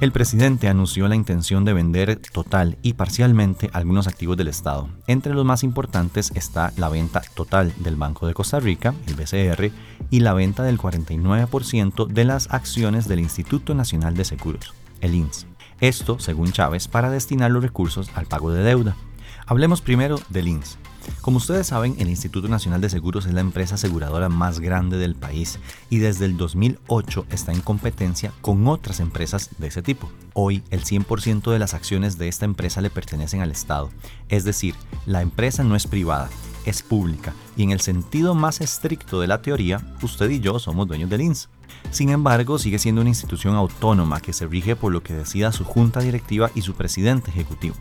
El 0.00 0.12
presidente 0.12 0.68
anunció 0.68 1.08
la 1.08 1.16
intención 1.16 1.64
de 1.64 1.72
vender 1.72 2.20
total 2.32 2.78
y 2.82 2.92
parcialmente 2.92 3.68
algunos 3.72 4.06
activos 4.06 4.36
del 4.36 4.46
Estado. 4.46 4.88
Entre 5.08 5.34
los 5.34 5.44
más 5.44 5.64
importantes 5.64 6.30
está 6.36 6.72
la 6.76 6.88
venta 6.88 7.20
total 7.34 7.72
del 7.78 7.96
Banco 7.96 8.28
de 8.28 8.34
Costa 8.34 8.60
Rica, 8.60 8.94
el 9.08 9.16
BCR, 9.16 9.72
y 10.08 10.20
la 10.20 10.34
venta 10.34 10.62
del 10.62 10.78
49% 10.78 12.06
de 12.06 12.24
las 12.24 12.48
acciones 12.52 13.08
del 13.08 13.18
Instituto 13.18 13.74
Nacional 13.74 14.14
de 14.14 14.24
Seguros, 14.24 14.72
el 15.00 15.16
INS. 15.16 15.48
Esto, 15.80 16.20
según 16.20 16.52
Chávez, 16.52 16.86
para 16.86 17.10
destinar 17.10 17.50
los 17.50 17.64
recursos 17.64 18.08
al 18.14 18.26
pago 18.26 18.52
de 18.52 18.62
deuda. 18.62 18.94
Hablemos 19.46 19.80
primero 19.80 20.20
del 20.28 20.46
INS. 20.46 20.78
Como 21.20 21.38
ustedes 21.38 21.66
saben, 21.66 21.96
el 21.98 22.08
Instituto 22.08 22.48
Nacional 22.48 22.80
de 22.80 22.88
Seguros 22.88 23.26
es 23.26 23.34
la 23.34 23.40
empresa 23.40 23.74
aseguradora 23.74 24.28
más 24.28 24.60
grande 24.60 24.96
del 24.96 25.14
país 25.14 25.58
y 25.90 25.98
desde 25.98 26.24
el 26.24 26.36
2008 26.36 27.26
está 27.30 27.52
en 27.52 27.60
competencia 27.60 28.32
con 28.40 28.66
otras 28.66 29.00
empresas 29.00 29.50
de 29.58 29.66
ese 29.66 29.82
tipo. 29.82 30.10
Hoy, 30.32 30.62
el 30.70 30.84
100% 30.84 31.50
de 31.50 31.58
las 31.58 31.74
acciones 31.74 32.18
de 32.18 32.28
esta 32.28 32.44
empresa 32.44 32.80
le 32.80 32.90
pertenecen 32.90 33.40
al 33.40 33.50
Estado, 33.50 33.90
es 34.28 34.44
decir, 34.44 34.74
la 35.06 35.22
empresa 35.22 35.64
no 35.64 35.76
es 35.76 35.86
privada, 35.86 36.30
es 36.64 36.82
pública 36.82 37.34
y 37.56 37.62
en 37.62 37.70
el 37.70 37.80
sentido 37.80 38.34
más 38.34 38.60
estricto 38.60 39.20
de 39.20 39.26
la 39.26 39.42
teoría, 39.42 39.84
usted 40.02 40.30
y 40.30 40.40
yo 40.40 40.58
somos 40.58 40.86
dueños 40.88 41.10
del 41.10 41.22
INS. 41.22 41.48
Sin 41.90 42.10
embargo, 42.10 42.58
sigue 42.58 42.78
siendo 42.78 43.00
una 43.00 43.10
institución 43.10 43.54
autónoma 43.54 44.20
que 44.20 44.32
se 44.32 44.46
rige 44.46 44.76
por 44.76 44.92
lo 44.92 45.02
que 45.02 45.14
decida 45.14 45.52
su 45.52 45.64
junta 45.64 46.00
directiva 46.00 46.50
y 46.54 46.62
su 46.62 46.74
presidente 46.74 47.30
ejecutivo 47.30 47.76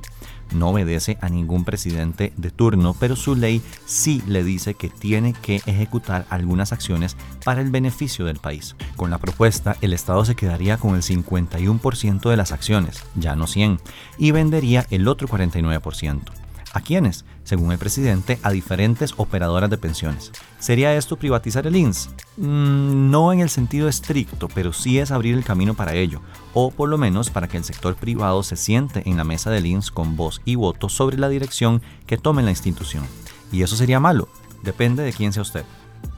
no 0.54 0.70
obedece 0.70 1.18
a 1.22 1.30
ningún 1.30 1.66
presidente 1.66 2.34
de 2.38 2.52
turno, 2.52 2.96
pero 3.00 3.16
su 3.16 3.36
ley 3.36 3.62
sí 3.86 4.22
le 4.28 4.44
dice 4.44 4.74
que 4.74 4.90
tiene 4.90 5.34
que 5.34 5.58
ejecutar 5.66 6.26
algunas 6.30 6.74
acciones 6.74 7.18
para 7.44 7.62
el 7.62 7.72
beneficio 7.72 8.26
del 8.26 8.38
país. 8.38 8.76
Con 8.96 9.10
la 9.10 9.18
propuesta, 9.18 9.78
el 9.82 9.94
Estado 9.94 10.26
se 10.26 10.36
quedaría 10.36 10.78
con 10.78 10.96
el 10.96 11.02
51% 11.02 12.30
de 12.30 12.38
las 12.38 12.52
acciones, 12.52 13.04
ya 13.16 13.36
no 13.36 13.48
100, 13.48 13.80
y 14.18 14.32
vendería 14.32 14.86
el 14.90 15.08
otro 15.08 15.28
49%. 15.28 16.22
¿A 16.74 16.82
quiénes? 16.82 17.26
Según 17.48 17.72
el 17.72 17.78
presidente, 17.78 18.40
a 18.44 18.52
diferentes 18.52 19.14
operadoras 19.16 19.70
de 19.70 19.78
pensiones. 19.78 20.34
¿Sería 20.60 20.94
esto 20.98 21.16
privatizar 21.16 21.66
el 21.66 21.78
INS? 21.78 22.10
Mm, 22.36 23.10
no 23.10 23.32
en 23.32 23.40
el 23.40 23.50
sentido 23.50 23.88
estricto, 23.88 24.50
pero 24.54 24.74
sí 24.74 25.00
es 25.00 25.12
abrir 25.12 25.34
el 25.34 25.46
camino 25.46 25.74
para 25.74 25.94
ello, 25.94 26.20
o 26.54 26.72
por 26.72 26.90
lo 26.90 26.98
menos 26.98 27.30
para 27.30 27.48
que 27.48 27.56
el 27.56 27.64
sector 27.64 27.96
privado 27.96 28.44
se 28.44 28.58
siente 28.58 29.02
en 29.06 29.16
la 29.16 29.24
mesa 29.24 29.50
del 29.50 29.66
INS 29.66 29.92
con 29.92 30.18
voz 30.18 30.42
y 30.44 30.56
voto 30.56 30.90
sobre 30.90 31.18
la 31.18 31.30
dirección 31.30 31.82
que 32.06 32.18
tome 32.18 32.44
la 32.44 32.50
institución. 32.50 33.06
Y 33.50 33.62
eso 33.62 33.78
sería 33.78 34.02
malo, 34.02 34.28
depende 34.62 35.04
de 35.04 35.14
quién 35.14 35.32
sea 35.32 35.44
usted, 35.44 35.64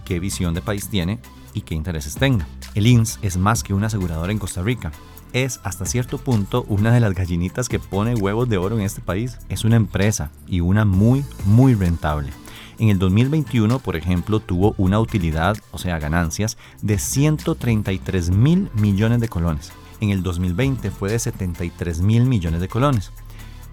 qué 0.05 0.19
visión 0.19 0.55
de 0.55 0.63
país 0.63 0.89
tiene 0.89 1.19
y 1.53 1.61
qué 1.61 1.75
intereses 1.75 2.15
tenga. 2.15 2.47
El 2.73 2.87
INS 2.87 3.19
es 3.21 3.37
más 3.37 3.61
que 3.61 3.75
una 3.75 3.85
aseguradora 3.85 4.31
en 4.31 4.39
Costa 4.39 4.63
Rica, 4.63 4.91
es 5.33 5.59
hasta 5.63 5.85
cierto 5.85 6.17
punto 6.17 6.65
una 6.67 6.91
de 6.91 6.99
las 6.99 7.13
gallinitas 7.13 7.69
que 7.69 7.79
pone 7.79 8.15
huevos 8.15 8.49
de 8.49 8.57
oro 8.57 8.77
en 8.77 8.83
este 8.83 9.01
país. 9.01 9.37
Es 9.49 9.63
una 9.63 9.75
empresa 9.75 10.31
y 10.47 10.61
una 10.61 10.85
muy, 10.85 11.23
muy 11.45 11.73
rentable. 11.73 12.29
En 12.79 12.89
el 12.89 12.97
2021, 12.97 13.79
por 13.79 13.95
ejemplo, 13.95 14.39
tuvo 14.39 14.73
una 14.77 14.99
utilidad, 14.99 15.57
o 15.71 15.77
sea, 15.77 15.99
ganancias, 15.99 16.57
de 16.81 16.97
133 16.97 18.29
mil 18.29 18.69
millones 18.73 19.19
de 19.19 19.27
colones. 19.27 19.71
En 19.99 20.11
el 20.11 20.23
2020 20.23 20.89
fue 20.91 21.11
de 21.11 21.19
73 21.19 22.01
mil 22.01 22.25
millones 22.25 22.61
de 22.61 22.69
colones. 22.69 23.11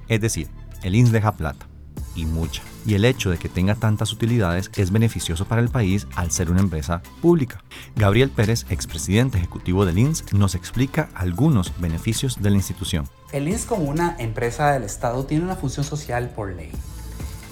Es 0.08 0.20
decir, 0.20 0.48
el 0.82 0.94
INS 0.96 1.12
deja 1.12 1.36
plata, 1.36 1.65
y 2.14 2.26
mucha. 2.26 2.62
Y 2.86 2.94
el 2.94 3.04
hecho 3.04 3.30
de 3.30 3.38
que 3.38 3.48
tenga 3.48 3.74
tantas 3.74 4.12
utilidades 4.12 4.70
es 4.76 4.90
beneficioso 4.90 5.44
para 5.46 5.60
el 5.60 5.68
país 5.68 6.06
al 6.14 6.30
ser 6.30 6.50
una 6.50 6.60
empresa 6.60 7.02
pública. 7.20 7.62
Gabriel 7.96 8.30
Pérez, 8.30 8.66
expresidente 8.70 9.38
ejecutivo 9.38 9.84
del 9.84 9.98
INS, 9.98 10.32
nos 10.32 10.54
explica 10.54 11.08
algunos 11.14 11.72
beneficios 11.80 12.40
de 12.42 12.50
la 12.50 12.56
institución. 12.56 13.08
El 13.32 13.48
INS 13.48 13.64
como 13.64 13.84
una 13.84 14.16
empresa 14.18 14.72
del 14.72 14.84
Estado 14.84 15.24
tiene 15.24 15.44
una 15.44 15.56
función 15.56 15.84
social 15.84 16.30
por 16.30 16.52
ley. 16.52 16.70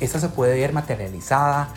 Esta 0.00 0.20
se 0.20 0.28
puede 0.28 0.58
ver 0.58 0.72
materializada 0.72 1.72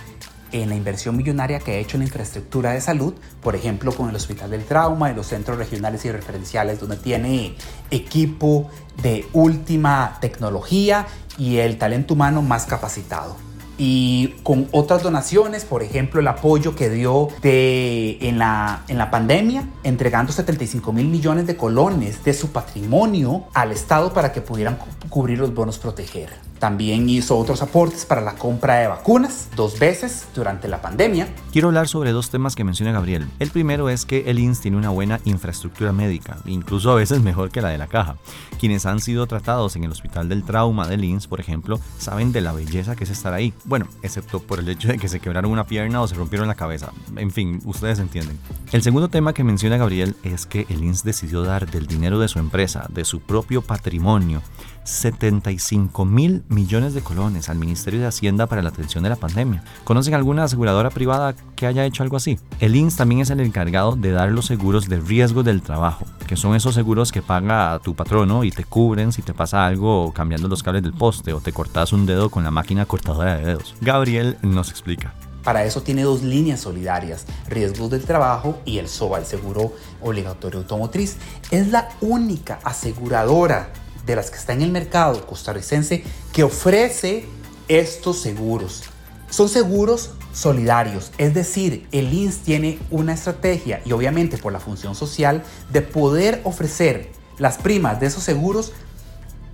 en 0.52 0.70
la 0.70 0.76
inversión 0.76 1.18
millonaria 1.18 1.60
que 1.60 1.74
ha 1.74 1.76
hecho 1.78 1.98
en 1.98 2.04
infraestructura 2.04 2.72
de 2.72 2.82
salud, 2.82 3.14
por 3.42 3.56
ejemplo 3.56 3.92
con 3.92 4.10
el 4.10 4.16
Hospital 4.16 4.52
del 4.52 4.66
Trauma 4.66 5.12
y 5.12 5.16
los 5.16 5.28
centros 5.28 5.58
regionales 5.58 6.06
y 6.06 6.12
referenciales 6.12 6.80
donde 6.80 6.98
tiene 6.98 7.56
equipo 7.92 8.70
de 9.02 9.28
última 9.34 10.18
tecnología 10.22 11.08
y 11.38 11.58
el 11.58 11.78
talento 11.78 12.14
humano 12.14 12.42
más 12.42 12.66
capacitado 12.66 13.48
y 13.78 14.36
con 14.44 14.68
otras 14.72 15.04
donaciones, 15.04 15.66
por 15.66 15.84
ejemplo, 15.84 16.20
el 16.20 16.28
apoyo 16.28 16.76
que 16.76 16.90
dio 16.90 17.30
de, 17.42 18.18
en, 18.22 18.40
la, 18.40 18.84
en 18.88 18.98
la 18.98 19.12
pandemia, 19.12 19.68
entregando 19.84 20.32
75 20.32 20.92
mil 20.94 21.08
millones 21.08 21.48
de 21.48 21.56
colones 21.58 22.24
de 22.24 22.34
su 22.34 22.52
patrimonio 22.52 23.44
al 23.54 23.72
Estado 23.72 24.14
para 24.14 24.32
que 24.32 24.42
pudieran 24.42 24.78
cubrir 25.10 25.40
los 25.40 25.54
bonos 25.54 25.78
proteger. 25.78 26.48
También 26.60 27.08
hizo 27.08 27.38
otros 27.38 27.62
aportes 27.62 28.06
para 28.06 28.22
la 28.22 28.34
compra 28.34 28.76
de 28.78 28.88
vacunas 28.88 29.50
dos 29.56 29.78
veces 29.78 30.28
durante 30.34 30.68
la 30.68 30.82
pandemia. 30.82 31.28
Quiero 31.52 31.68
hablar 31.68 31.88
sobre 31.88 32.12
dos 32.12 32.32
temas 32.32 32.56
que 32.56 32.64
menciona 32.64 32.92
Gabriel. 32.92 33.28
El 33.38 33.52
primero 33.52 33.90
es 33.90 34.06
que 34.06 34.30
el 34.30 34.40
INS 34.40 34.62
tiene 34.62 34.78
una 34.78 34.90
buena 34.90 35.20
infraestructura 35.26 35.92
médica, 35.92 36.38
incluso 36.46 36.92
a 36.92 36.96
veces 36.96 37.22
mejor 37.22 37.52
que 37.52 37.62
la 37.62 37.70
de 37.70 37.78
la 37.78 37.88
caja. 37.88 38.16
Quienes 38.60 38.88
han 38.88 39.02
sido 39.02 39.28
tratados 39.28 39.76
en 39.76 39.84
el 39.84 39.92
Hospital 39.92 40.30
del 40.30 40.44
Trauma 40.44 40.88
del 40.88 41.04
INS, 41.04 41.28
por 41.28 41.40
ejemplo, 41.40 41.80
saben 42.00 42.32
de 42.32 42.42
la 42.42 42.54
belleza 42.54 42.96
que 42.96 43.04
es 43.04 43.12
estar 43.12 43.34
ahí. 43.34 43.54
Bueno, 43.68 43.86
excepto 44.02 44.40
por 44.40 44.60
el 44.60 44.70
hecho 44.70 44.88
de 44.88 44.98
que 44.98 45.10
se 45.10 45.20
quebraron 45.20 45.52
una 45.52 45.66
pierna 45.66 46.02
o 46.02 46.08
se 46.08 46.16
rompieron 46.16 46.48
la 46.48 46.56
cabeza. 46.56 46.94
En 47.18 47.32
fin, 47.32 47.60
ustedes 47.66 48.00
entienden. 48.00 48.40
El 48.72 48.82
segundo 48.82 49.10
tema 49.10 49.34
que 49.34 49.44
menciona 49.44 49.76
Gabriel 49.76 50.16
es 50.24 50.46
que 50.46 50.66
el 50.70 50.86
INS 50.86 51.04
decidió 51.04 51.44
dar 51.44 51.70
del 51.70 51.86
dinero 51.86 52.18
de 52.18 52.30
su 52.30 52.40
empresa, 52.40 52.88
de 52.90 53.04
su 53.04 53.20
propio 53.20 53.62
patrimonio, 53.62 54.42
75 54.88 56.06
mil 56.06 56.44
millones 56.48 56.94
de 56.94 57.02
colones 57.02 57.50
al 57.50 57.58
Ministerio 57.58 58.00
de 58.00 58.08
Hacienda 58.08 58.48
para 58.48 58.62
la 58.62 58.70
atención 58.70 59.04
de 59.04 59.10
la 59.10 59.18
pandemia. 59.18 59.64
¿Conocen 59.84 60.14
alguna 60.14 60.46
aseguradora 60.46 60.90
privada 60.90 61.36
que 61.56 61.68
haya 61.68 61.86
hecho 61.86 62.04
algo 62.04 62.16
así? 62.16 62.40
El 62.60 62.76
INS 62.76 62.96
también 62.96 63.22
es 63.22 63.30
el 63.30 63.42
encargado 63.42 63.96
de 63.96 64.12
dar 64.12 64.32
los 64.32 64.46
seguros 64.46 64.88
de 64.88 65.00
riesgo 65.00 65.44
del 65.44 65.62
trabajo, 65.62 66.06
que 66.26 66.38
son 66.38 66.56
esos 66.56 66.74
seguros 66.74 67.12
que 67.12 67.22
paga 67.22 67.80
tu 67.80 67.96
patrono 67.96 68.46
y 68.46 68.52
te 68.52 68.64
cubren 68.64 69.12
si 69.12 69.22
te 69.22 69.34
pasa 69.34 69.66
algo 69.66 70.14
cambiando 70.14 70.48
los 70.48 70.64
cables 70.64 70.84
del 70.84 70.94
poste 70.94 71.34
o 71.34 71.42
te 71.42 71.52
cortas 71.52 71.92
un 71.92 72.06
dedo 72.06 72.30
con 72.30 72.46
la 72.46 72.52
máquina 72.52 72.86
cortadora 72.86 73.36
de 73.36 73.46
dedos. 73.46 73.76
Gabriel 73.82 74.38
nos 74.42 74.70
explica. 74.70 75.14
Para 75.44 75.64
eso 75.64 75.82
tiene 75.82 76.04
dos 76.04 76.24
líneas 76.24 76.62
solidarias, 76.62 77.26
riesgos 77.50 77.90
del 77.90 78.04
trabajo 78.04 78.60
y 78.66 78.80
el 78.80 78.88
SOA, 78.88 79.20
el 79.20 79.26
seguro 79.26 79.74
obligatorio 80.02 80.60
automotriz. 80.60 81.18
Es 81.52 81.70
la 81.70 81.90
única 82.02 82.60
aseguradora 82.64 83.70
de 84.08 84.16
las 84.16 84.32
que 84.32 84.38
está 84.38 84.54
en 84.54 84.64
el 84.64 84.72
mercado 84.72 85.28
costarricense 85.28 86.04
que 86.34 86.44
ofrece 86.44 87.26
estos 87.68 88.20
seguros. 88.20 88.84
Son 89.30 89.50
seguros 89.50 90.12
solidarios, 90.34 91.12
es 91.18 91.34
decir, 91.34 91.88
el 91.92 92.14
INS 92.14 92.38
tiene 92.38 92.80
una 92.90 93.14
estrategia 93.14 93.82
y 93.86 93.92
obviamente 93.92 94.38
por 94.38 94.54
la 94.54 94.60
función 94.60 94.96
social 94.96 95.44
de 95.72 95.82
poder 95.82 96.42
ofrecer 96.46 97.12
las 97.38 97.58
primas 97.58 98.00
de 98.00 98.08
esos 98.08 98.24
seguros 98.24 98.72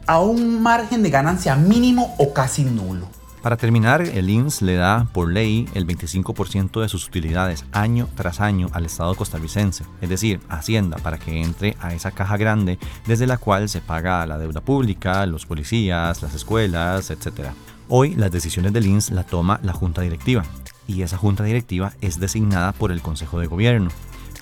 a 0.06 0.20
un 0.20 0.62
margen 0.62 1.02
de 1.02 1.10
ganancia 1.10 1.56
mínimo 1.56 2.14
o 2.20 2.34
casi 2.34 2.64
nulo. 2.64 3.08
Para 3.44 3.58
terminar, 3.58 4.02
el 4.02 4.30
INS 4.30 4.62
le 4.62 4.76
da 4.76 5.06
por 5.12 5.30
ley 5.30 5.68
el 5.74 5.86
25% 5.86 6.80
de 6.80 6.88
sus 6.88 7.06
utilidades 7.06 7.66
año 7.74 8.08
tras 8.16 8.40
año 8.40 8.70
al 8.72 8.86
Estado 8.86 9.14
costarricense, 9.16 9.84
es 10.00 10.08
decir, 10.08 10.40
Hacienda, 10.48 10.96
para 10.96 11.18
que 11.18 11.42
entre 11.42 11.76
a 11.82 11.94
esa 11.94 12.12
caja 12.12 12.38
grande 12.38 12.80
desde 13.06 13.28
la 13.28 13.38
cual 13.38 13.68
se 13.68 13.82
paga 13.82 14.26
la 14.26 14.38
deuda 14.38 14.62
pública, 14.62 15.26
los 15.26 15.46
policías, 15.46 16.22
las 16.22 16.34
escuelas, 16.34 17.12
etc. 17.12 17.50
Hoy 17.90 18.16
las 18.16 18.32
decisiones 18.32 18.72
del 18.72 18.86
INS 18.86 19.12
la 19.12 19.26
toma 19.26 19.60
la 19.62 19.74
Junta 19.74 20.02
Directiva 20.02 20.46
y 20.88 21.02
esa 21.02 21.18
Junta 21.18 21.44
Directiva 21.44 21.92
es 22.00 22.22
designada 22.22 22.72
por 22.72 22.94
el 22.94 23.02
Consejo 23.02 23.42
de 23.42 23.48
Gobierno. 23.48 23.90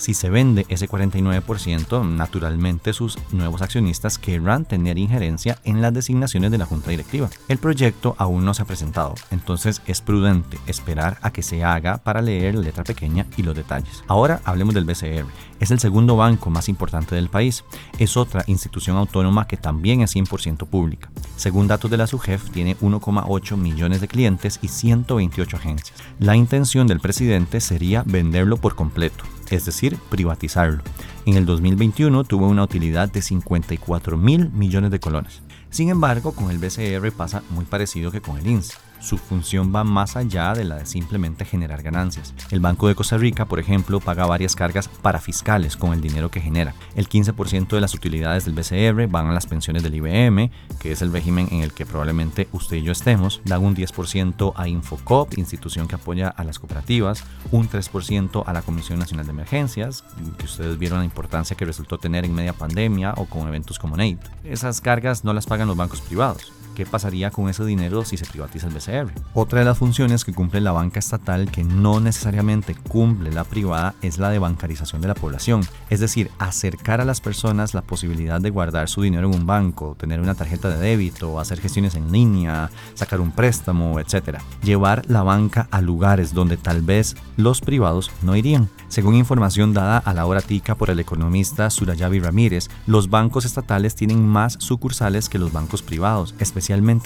Si 0.01 0.15
se 0.15 0.31
vende 0.31 0.65
ese 0.67 0.89
49%, 0.89 2.03
naturalmente 2.03 2.91
sus 2.91 3.19
nuevos 3.31 3.61
accionistas 3.61 4.17
querrán 4.17 4.65
tener 4.65 4.97
injerencia 4.97 5.59
en 5.63 5.79
las 5.79 5.93
designaciones 5.93 6.49
de 6.49 6.57
la 6.57 6.65
junta 6.65 6.89
directiva. 6.89 7.29
El 7.47 7.59
proyecto 7.59 8.15
aún 8.17 8.43
no 8.43 8.55
se 8.55 8.63
ha 8.63 8.65
presentado, 8.65 9.13
entonces 9.29 9.83
es 9.85 10.01
prudente 10.01 10.57
esperar 10.65 11.19
a 11.21 11.29
que 11.29 11.43
se 11.43 11.63
haga 11.63 11.99
para 11.99 12.23
leer 12.23 12.55
la 12.55 12.61
letra 12.61 12.83
pequeña 12.83 13.27
y 13.37 13.43
los 13.43 13.55
detalles. 13.55 14.03
Ahora 14.07 14.41
hablemos 14.43 14.73
del 14.73 14.85
BCR. 14.85 15.27
Es 15.59 15.69
el 15.69 15.79
segundo 15.79 16.17
banco 16.17 16.49
más 16.49 16.67
importante 16.67 17.13
del 17.13 17.29
país. 17.29 17.63
Es 17.99 18.17
otra 18.17 18.43
institución 18.47 18.97
autónoma 18.97 19.45
que 19.45 19.57
también 19.57 20.01
es 20.01 20.15
100% 20.15 20.65
pública. 20.65 21.11
Según 21.35 21.67
datos 21.67 21.91
de 21.91 21.97
la 21.97 22.07
SUGEF, 22.07 22.49
tiene 22.49 22.75
1,8 22.77 23.55
millones 23.55 24.01
de 24.01 24.07
clientes 24.07 24.57
y 24.63 24.67
128 24.69 25.57
agencias. 25.57 25.93
La 26.17 26.35
intención 26.35 26.87
del 26.87 27.01
presidente 27.01 27.61
sería 27.61 28.01
venderlo 28.07 28.57
por 28.57 28.73
completo 28.73 29.25
es 29.55 29.65
decir, 29.65 29.90
privatizarlo. 30.09 30.83
En 31.25 31.35
el 31.35 31.45
2021 31.45 32.23
tuvo 32.23 32.47
una 32.47 32.63
utilidad 32.63 33.11
de 33.11 33.21
54 33.21 34.17
mil 34.17 34.49
millones 34.51 34.91
de 34.91 34.99
colones. 34.99 35.41
Sin 35.69 35.89
embargo, 35.89 36.33
con 36.33 36.51
el 36.51 36.57
BCR 36.57 37.11
pasa 37.11 37.43
muy 37.49 37.65
parecido 37.65 38.11
que 38.11 38.21
con 38.21 38.37
el 38.37 38.47
INS. 38.47 38.77
Su 39.01 39.17
función 39.17 39.73
va 39.75 39.83
más 39.83 40.15
allá 40.15 40.53
de 40.53 40.63
la 40.63 40.77
de 40.77 40.85
simplemente 40.85 41.43
generar 41.43 41.81
ganancias. 41.81 42.33
El 42.51 42.59
Banco 42.59 42.87
de 42.87 42.95
Costa 42.95 43.17
Rica, 43.17 43.45
por 43.45 43.59
ejemplo, 43.59 43.99
paga 43.99 44.25
varias 44.25 44.55
cargas 44.55 44.87
para 44.87 45.19
fiscales 45.19 45.75
con 45.75 45.93
el 45.93 46.01
dinero 46.01 46.29
que 46.29 46.39
genera. 46.39 46.75
El 46.95 47.09
15% 47.09 47.67
de 47.67 47.81
las 47.81 47.95
utilidades 47.95 48.45
del 48.45 48.53
BCR 48.53 49.07
van 49.07 49.27
a 49.27 49.33
las 49.33 49.47
pensiones 49.47 49.83
del 49.83 49.95
IBM, 49.95 50.51
que 50.79 50.91
es 50.91 51.01
el 51.01 51.11
régimen 51.11 51.47
en 51.51 51.61
el 51.61 51.73
que 51.73 51.85
probablemente 51.85 52.47
usted 52.51 52.77
y 52.77 52.83
yo 52.83 52.91
estemos. 52.91 53.41
Dan 53.43 53.63
un 53.63 53.75
10% 53.75 54.53
a 54.55 54.67
Infocop, 54.67 55.37
institución 55.37 55.87
que 55.87 55.95
apoya 55.95 56.29
a 56.29 56.43
las 56.43 56.59
cooperativas. 56.59 57.23
Un 57.51 57.67
3% 57.69 58.43
a 58.45 58.53
la 58.53 58.61
Comisión 58.61 58.99
Nacional 58.99 59.25
de 59.25 59.31
Emergencias, 59.31 60.03
que 60.37 60.45
ustedes 60.45 60.77
vieron 60.77 60.99
la 60.99 61.05
importancia 61.05 61.57
que 61.57 61.65
resultó 61.65 61.97
tener 61.97 62.23
en 62.25 62.35
media 62.35 62.53
pandemia 62.53 63.13
o 63.17 63.25
con 63.25 63.47
eventos 63.47 63.79
como 63.79 63.97
NATE. 63.97 64.19
Esas 64.43 64.79
cargas 64.79 65.23
no 65.23 65.33
las 65.33 65.47
pagan 65.47 65.67
los 65.67 65.77
bancos 65.77 66.01
privados. 66.01 66.51
¿Qué 66.75 66.85
pasaría 66.85 67.31
con 67.31 67.49
ese 67.49 67.65
dinero 67.65 68.05
si 68.05 68.15
se 68.15 68.25
privatiza 68.25 68.67
el 68.67 68.73
BCR? 68.73 69.11
Otra 69.33 69.59
de 69.59 69.65
las 69.65 69.77
funciones 69.77 70.23
que 70.23 70.33
cumple 70.33 70.61
la 70.61 70.71
banca 70.71 70.99
estatal 70.99 71.51
que 71.51 71.65
no 71.65 71.99
necesariamente 71.99 72.75
cumple 72.75 73.31
la 73.31 73.43
privada 73.43 73.93
es 74.01 74.19
la 74.19 74.29
de 74.29 74.39
bancarización 74.39 75.01
de 75.01 75.09
la 75.09 75.13
población, 75.13 75.67
es 75.89 75.99
decir, 75.99 76.31
acercar 76.39 77.01
a 77.01 77.05
las 77.05 77.19
personas 77.19 77.73
la 77.73 77.81
posibilidad 77.81 78.39
de 78.39 78.49
guardar 78.49 78.87
su 78.87 79.01
dinero 79.01 79.27
en 79.27 79.35
un 79.35 79.45
banco, 79.45 79.95
tener 79.99 80.21
una 80.21 80.35
tarjeta 80.35 80.69
de 80.69 80.77
débito, 80.77 81.39
hacer 81.39 81.59
gestiones 81.59 81.95
en 81.95 82.11
línea, 82.11 82.69
sacar 82.93 83.19
un 83.19 83.31
préstamo, 83.31 83.99
etc. 83.99 84.39
Llevar 84.63 85.03
la 85.09 85.23
banca 85.23 85.67
a 85.71 85.81
lugares 85.81 86.33
donde 86.33 86.55
tal 86.55 86.81
vez 86.81 87.17
los 87.35 87.59
privados 87.59 88.11
no 88.21 88.35
irían. 88.35 88.69
Según 88.87 89.15
información 89.15 89.73
dada 89.73 89.97
a 89.97 90.13
la 90.13 90.25
hora 90.25 90.41
tica 90.41 90.75
por 90.75 90.89
el 90.89 90.99
economista 90.99 91.69
Surayavi 91.69 92.19
Ramírez, 92.19 92.69
los 92.87 93.09
bancos 93.09 93.45
estatales 93.45 93.95
tienen 93.95 94.25
más 94.25 94.57
sucursales 94.59 95.27
que 95.29 95.39
los 95.39 95.51
bancos 95.51 95.81
privados, 95.81 96.33
especialmente 96.39 96.60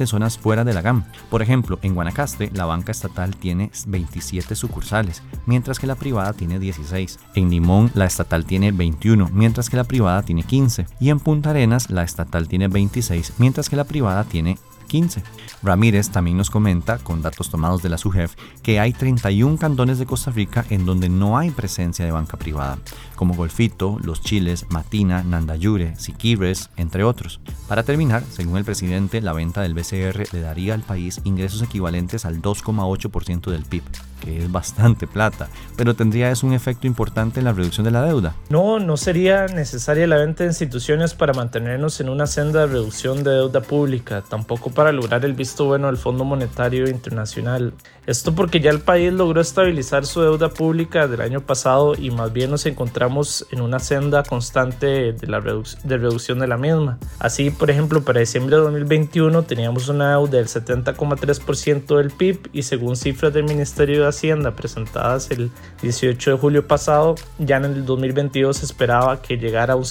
zonas 0.05 0.37
fuera 0.37 0.63
de 0.63 0.73
la 0.73 0.81
GAM. 0.81 1.05
Por 1.29 1.41
ejemplo, 1.41 1.79
en 1.81 1.95
Guanacaste, 1.95 2.51
la 2.53 2.65
banca 2.65 2.91
estatal 2.91 3.35
tiene 3.35 3.71
27 3.87 4.55
sucursales, 4.55 5.23
mientras 5.45 5.79
que 5.79 5.87
la 5.87 5.95
privada 5.95 6.33
tiene 6.33 6.59
16. 6.59 7.19
En 7.35 7.49
Limón, 7.49 7.91
la 7.93 8.05
estatal 8.05 8.45
tiene 8.45 8.71
21, 8.71 9.29
mientras 9.33 9.69
que 9.69 9.77
la 9.77 9.83
privada 9.83 10.23
tiene 10.23 10.43
15. 10.43 10.85
Y 10.99 11.09
en 11.09 11.19
Punta 11.19 11.51
Arenas, 11.51 11.89
la 11.89 12.03
estatal 12.03 12.47
tiene 12.47 12.67
26, 12.67 13.33
mientras 13.37 13.69
que 13.69 13.75
la 13.75 13.85
privada 13.85 14.23
tiene 14.23 14.57
15. 14.85 15.23
Ramírez 15.63 16.09
también 16.09 16.37
nos 16.37 16.49
comenta, 16.49 16.97
con 16.99 17.21
datos 17.21 17.49
tomados 17.49 17.81
de 17.81 17.89
la 17.89 17.97
SUGEF, 17.97 18.35
que 18.63 18.79
hay 18.79 18.93
31 18.93 19.57
cantones 19.57 19.99
de 19.99 20.05
Costa 20.05 20.31
Rica 20.31 20.65
en 20.69 20.85
donde 20.85 21.09
no 21.09 21.37
hay 21.37 21.51
presencia 21.51 22.05
de 22.05 22.11
banca 22.11 22.37
privada, 22.37 22.77
como 23.15 23.35
Golfito, 23.35 23.97
Los 24.03 24.21
Chiles, 24.21 24.65
Matina, 24.69 25.23
Nandayure, 25.23 25.95
Siquibres, 25.97 26.69
entre 26.77 27.03
otros. 27.03 27.39
Para 27.67 27.83
terminar, 27.83 28.23
según 28.29 28.57
el 28.57 28.65
presidente, 28.65 29.21
la 29.21 29.33
venta 29.33 29.61
del 29.61 29.73
BCR 29.73 30.27
le 30.31 30.41
daría 30.41 30.73
al 30.73 30.81
país 30.81 31.21
ingresos 31.23 31.61
equivalentes 31.61 32.25
al 32.25 32.41
2,8% 32.41 33.51
del 33.51 33.63
PIB 33.63 33.83
que 34.25 34.39
es 34.39 34.51
bastante 34.51 35.07
plata, 35.07 35.49
pero 35.77 35.95
¿tendría 35.95 36.31
eso 36.31 36.47
un 36.47 36.53
efecto 36.53 36.87
importante 36.87 37.39
en 37.39 37.45
la 37.45 37.53
reducción 37.53 37.83
de 37.83 37.91
la 37.91 38.01
deuda? 38.01 38.33
No, 38.49 38.79
no 38.79 38.97
sería 38.97 39.45
necesaria 39.47 40.07
la 40.07 40.17
venta 40.17 40.43
de 40.43 40.49
instituciones 40.49 41.13
para 41.13 41.33
mantenernos 41.33 41.99
en 42.01 42.09
una 42.09 42.25
senda 42.25 42.61
de 42.61 42.67
reducción 42.67 43.23
de 43.23 43.31
deuda 43.31 43.61
pública, 43.61 44.23
tampoco 44.27 44.71
para 44.75 44.91
lograr 44.91 45.25
el 45.25 45.33
visto 45.33 45.65
bueno 45.65 45.87
del 45.87 45.97
Fondo 45.97 46.23
Monetario 46.23 46.87
Internacional. 46.87 47.73
Esto 48.05 48.35
porque 48.35 48.59
ya 48.59 48.69
el 48.69 48.81
país 48.81 49.11
logró 49.11 49.41
estabilizar 49.41 50.05
su 50.05 50.21
deuda 50.21 50.49
pública 50.49 51.07
del 51.07 51.21
año 51.21 51.41
pasado 51.41 51.95
y 51.97 52.11
más 52.11 52.31
bien 52.31 52.51
nos 52.51 52.67
encontramos 52.67 53.47
en 53.49 53.61
una 53.61 53.79
senda 53.79 54.21
constante 54.21 55.13
de, 55.13 55.27
la 55.27 55.41
de 55.41 55.97
reducción 55.97 56.37
de 56.37 56.45
la 56.45 56.57
misma. 56.57 56.99
Así, 57.17 57.49
por 57.49 57.71
ejemplo, 57.71 58.03
para 58.03 58.19
diciembre 58.19 58.57
de 58.57 58.61
2021 58.61 59.43
teníamos 59.43 59.89
una 59.89 60.11
deuda 60.11 60.37
del 60.37 60.47
70,3% 60.47 61.97
del 61.97 62.11
PIB 62.11 62.49
y 62.53 62.61
según 62.61 62.95
cifras 62.95 63.33
del 63.33 63.45
Ministerio 63.45 64.03
de 64.03 64.09
Hacienda 64.09 64.55
presentadas 64.55 65.31
el 65.31 65.49
18 65.81 66.31
de 66.31 66.37
julio 66.37 66.67
pasado, 66.67 67.15
ya 67.39 67.57
en 67.57 67.65
el 67.65 67.85
2022 67.85 68.57
se 68.57 68.65
esperaba 68.65 69.21
que 69.21 69.37
llegara 69.37 69.73
a 69.73 69.77
un 69.77 69.85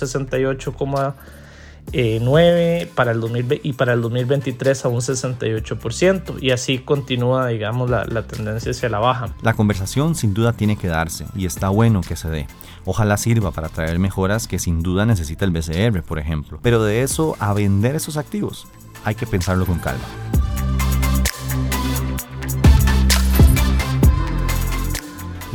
68,9% 1.93 2.89
para 2.89 3.13
el 3.13 3.21
2000, 3.21 3.61
y 3.63 3.73
para 3.75 3.93
el 3.93 4.03
2023 4.03 4.85
a 4.85 4.89
un 4.89 5.01
68% 5.01 6.43
y 6.43 6.51
así 6.51 6.79
continúa 6.79 7.49
digamos 7.49 7.91
la, 7.91 8.05
la 8.05 8.27
tendencia 8.27 8.71
hacia 8.71 8.89
la 8.89 8.99
baja. 8.99 9.35
La 9.43 9.55
conversación 9.55 10.15
sin 10.15 10.35
duda 10.35 10.53
tiene 10.53 10.77
que 10.77 10.89
darse 10.89 11.27
y 11.35 11.47
está 11.47 11.69
bueno 11.69 12.01
que 12.01 12.17
se 12.17 12.29
dé. 12.29 12.47
Ojalá 12.85 13.17
sirva 13.17 13.51
para 13.51 13.69
traer 13.69 13.99
mejoras 13.99 14.47
que 14.47 14.59
sin 14.59 14.83
duda 14.83 15.07
necesita 15.07 15.45
el 15.45 15.53
BCR, 15.53 16.03
por 16.03 16.19
ejemplo. 16.19 16.59
Pero 16.63 16.83
de 16.83 17.03
eso 17.03 17.37
a 17.39 17.55
vender 17.55 17.97
esos 17.97 18.17
activos, 18.17 18.67
hay 19.05 19.15
que 19.15 19.27
pensarlo 19.27 19.65
con 19.65 19.79
calma. 19.79 20.05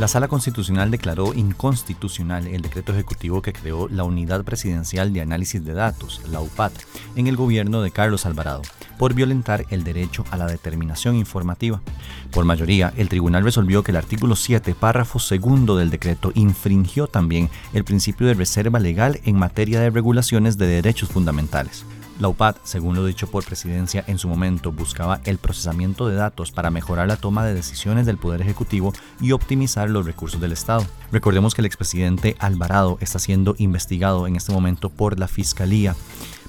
La 0.00 0.08
Sala 0.08 0.28
Constitucional 0.28 0.90
declaró 0.90 1.34
inconstitucional 1.34 2.46
el 2.46 2.62
decreto 2.62 2.90
ejecutivo 2.92 3.42
que 3.42 3.52
creó 3.52 3.86
la 3.86 4.04
Unidad 4.04 4.44
Presidencial 4.44 5.12
de 5.12 5.20
Análisis 5.20 5.62
de 5.62 5.74
Datos, 5.74 6.22
la 6.30 6.40
UPAT, 6.40 6.72
en 7.16 7.26
el 7.26 7.36
gobierno 7.36 7.82
de 7.82 7.90
Carlos 7.90 8.24
Alvarado, 8.24 8.62
por 8.98 9.12
violentar 9.12 9.66
el 9.68 9.84
derecho 9.84 10.24
a 10.30 10.38
la 10.38 10.46
determinación 10.46 11.16
informativa. 11.16 11.82
Por 12.30 12.46
mayoría, 12.46 12.94
el 12.96 13.10
tribunal 13.10 13.44
resolvió 13.44 13.82
que 13.82 13.90
el 13.90 13.98
artículo 13.98 14.36
7, 14.36 14.74
párrafo 14.74 15.18
segundo 15.18 15.76
del 15.76 15.90
decreto 15.90 16.32
infringió 16.34 17.06
también 17.06 17.50
el 17.74 17.84
principio 17.84 18.26
de 18.26 18.32
reserva 18.32 18.80
legal 18.80 19.20
en 19.26 19.36
materia 19.36 19.80
de 19.80 19.90
regulaciones 19.90 20.56
de 20.56 20.66
derechos 20.66 21.10
fundamentales. 21.10 21.84
La 22.20 22.28
UPAD, 22.28 22.56
según 22.64 22.94
lo 22.96 23.06
dicho 23.06 23.30
por 23.30 23.46
presidencia 23.46 24.04
en 24.06 24.18
su 24.18 24.28
momento, 24.28 24.72
buscaba 24.72 25.22
el 25.24 25.38
procesamiento 25.38 26.06
de 26.06 26.16
datos 26.16 26.52
para 26.52 26.70
mejorar 26.70 27.08
la 27.08 27.16
toma 27.16 27.46
de 27.46 27.54
decisiones 27.54 28.04
del 28.04 28.18
Poder 28.18 28.42
Ejecutivo 28.42 28.92
y 29.22 29.32
optimizar 29.32 29.88
los 29.88 30.04
recursos 30.04 30.38
del 30.38 30.52
Estado. 30.52 30.84
Recordemos 31.12 31.54
que 31.54 31.62
el 31.62 31.66
expresidente 31.66 32.36
Alvarado 32.38 32.98
está 33.00 33.18
siendo 33.18 33.54
investigado 33.56 34.26
en 34.26 34.36
este 34.36 34.52
momento 34.52 34.90
por 34.90 35.18
la 35.18 35.28
Fiscalía, 35.28 35.96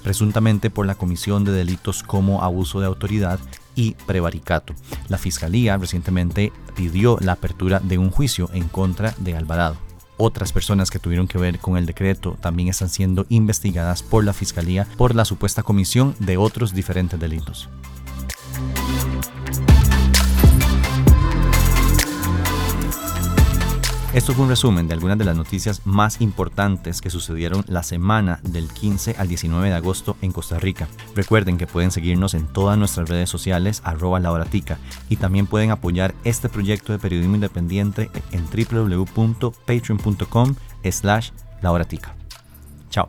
presuntamente 0.04 0.70
por 0.70 0.86
la 0.86 0.96
comisión 0.96 1.46
de 1.46 1.54
delitos 1.54 2.04
como 2.04 2.44
abuso 2.44 2.82
de 2.82 2.88
autoridad 2.88 3.40
y 3.74 3.94
prevaricato. 4.06 4.74
La 5.08 5.18
Fiscalía 5.18 5.78
recientemente 5.78 6.52
pidió 6.76 7.18
la 7.22 7.32
apertura 7.32 7.80
de 7.80 7.98
un 7.98 8.12
juicio 8.12 8.50
en 8.52 8.68
contra 8.68 9.16
de 9.20 9.38
Alvarado. 9.38 9.91
Otras 10.24 10.54
personas 10.54 10.92
que 10.92 11.00
tuvieron 11.00 11.28
que 11.28 11.40
ver 11.40 11.58
con 11.58 11.78
el 11.78 11.88
decreto 11.88 12.38
también 12.40 12.70
están 12.70 12.90
siendo 12.90 13.26
investigadas 13.30 14.04
por 14.04 14.24
la 14.24 14.34
Fiscalía 14.34 14.86
por 14.96 15.16
la 15.16 15.26
supuesta 15.26 15.64
comisión 15.64 16.14
de 16.20 16.38
otros 16.38 16.76
diferentes 16.76 17.20
delitos. 17.20 17.70
Esto 24.14 24.34
fue 24.34 24.44
un 24.44 24.50
resumen 24.50 24.90
de 24.90 24.94
algunas 24.94 25.18
de 25.18 25.24
las 25.24 25.38
noticias 25.38 25.84
más 25.86 26.20
importantes 26.20 27.00
que 27.00 27.10
sucedieron 27.10 27.64
la 27.68 27.82
semana 27.82 28.42
del 28.44 28.68
15 28.68 29.16
al 29.18 29.30
19 29.30 29.70
de 29.70 29.74
agosto 29.74 30.18
en 30.22 30.34
Costa 30.34 30.60
Rica. 30.60 30.90
Recuerden 31.16 31.58
que 31.58 31.66
pueden 31.66 31.92
seguirnos 31.92 32.34
en 32.34 32.46
todas 32.48 32.78
nuestras 32.78 33.08
redes 33.08 33.30
sociales 33.30 33.80
arroba 33.86 34.20
lauratica 34.20 34.80
y 35.08 35.16
también 35.16 35.48
pueden 35.48 35.72
apoyar 35.72 36.14
este 36.26 36.50
proyecto 36.50 36.92
de 36.92 37.00
periodismo 37.00 37.36
independiente 37.36 38.12
en 38.34 38.46
www.patreon.com 38.46 40.56
slash 40.84 41.30
lauratica. 41.62 42.14
Chao. 42.90 43.08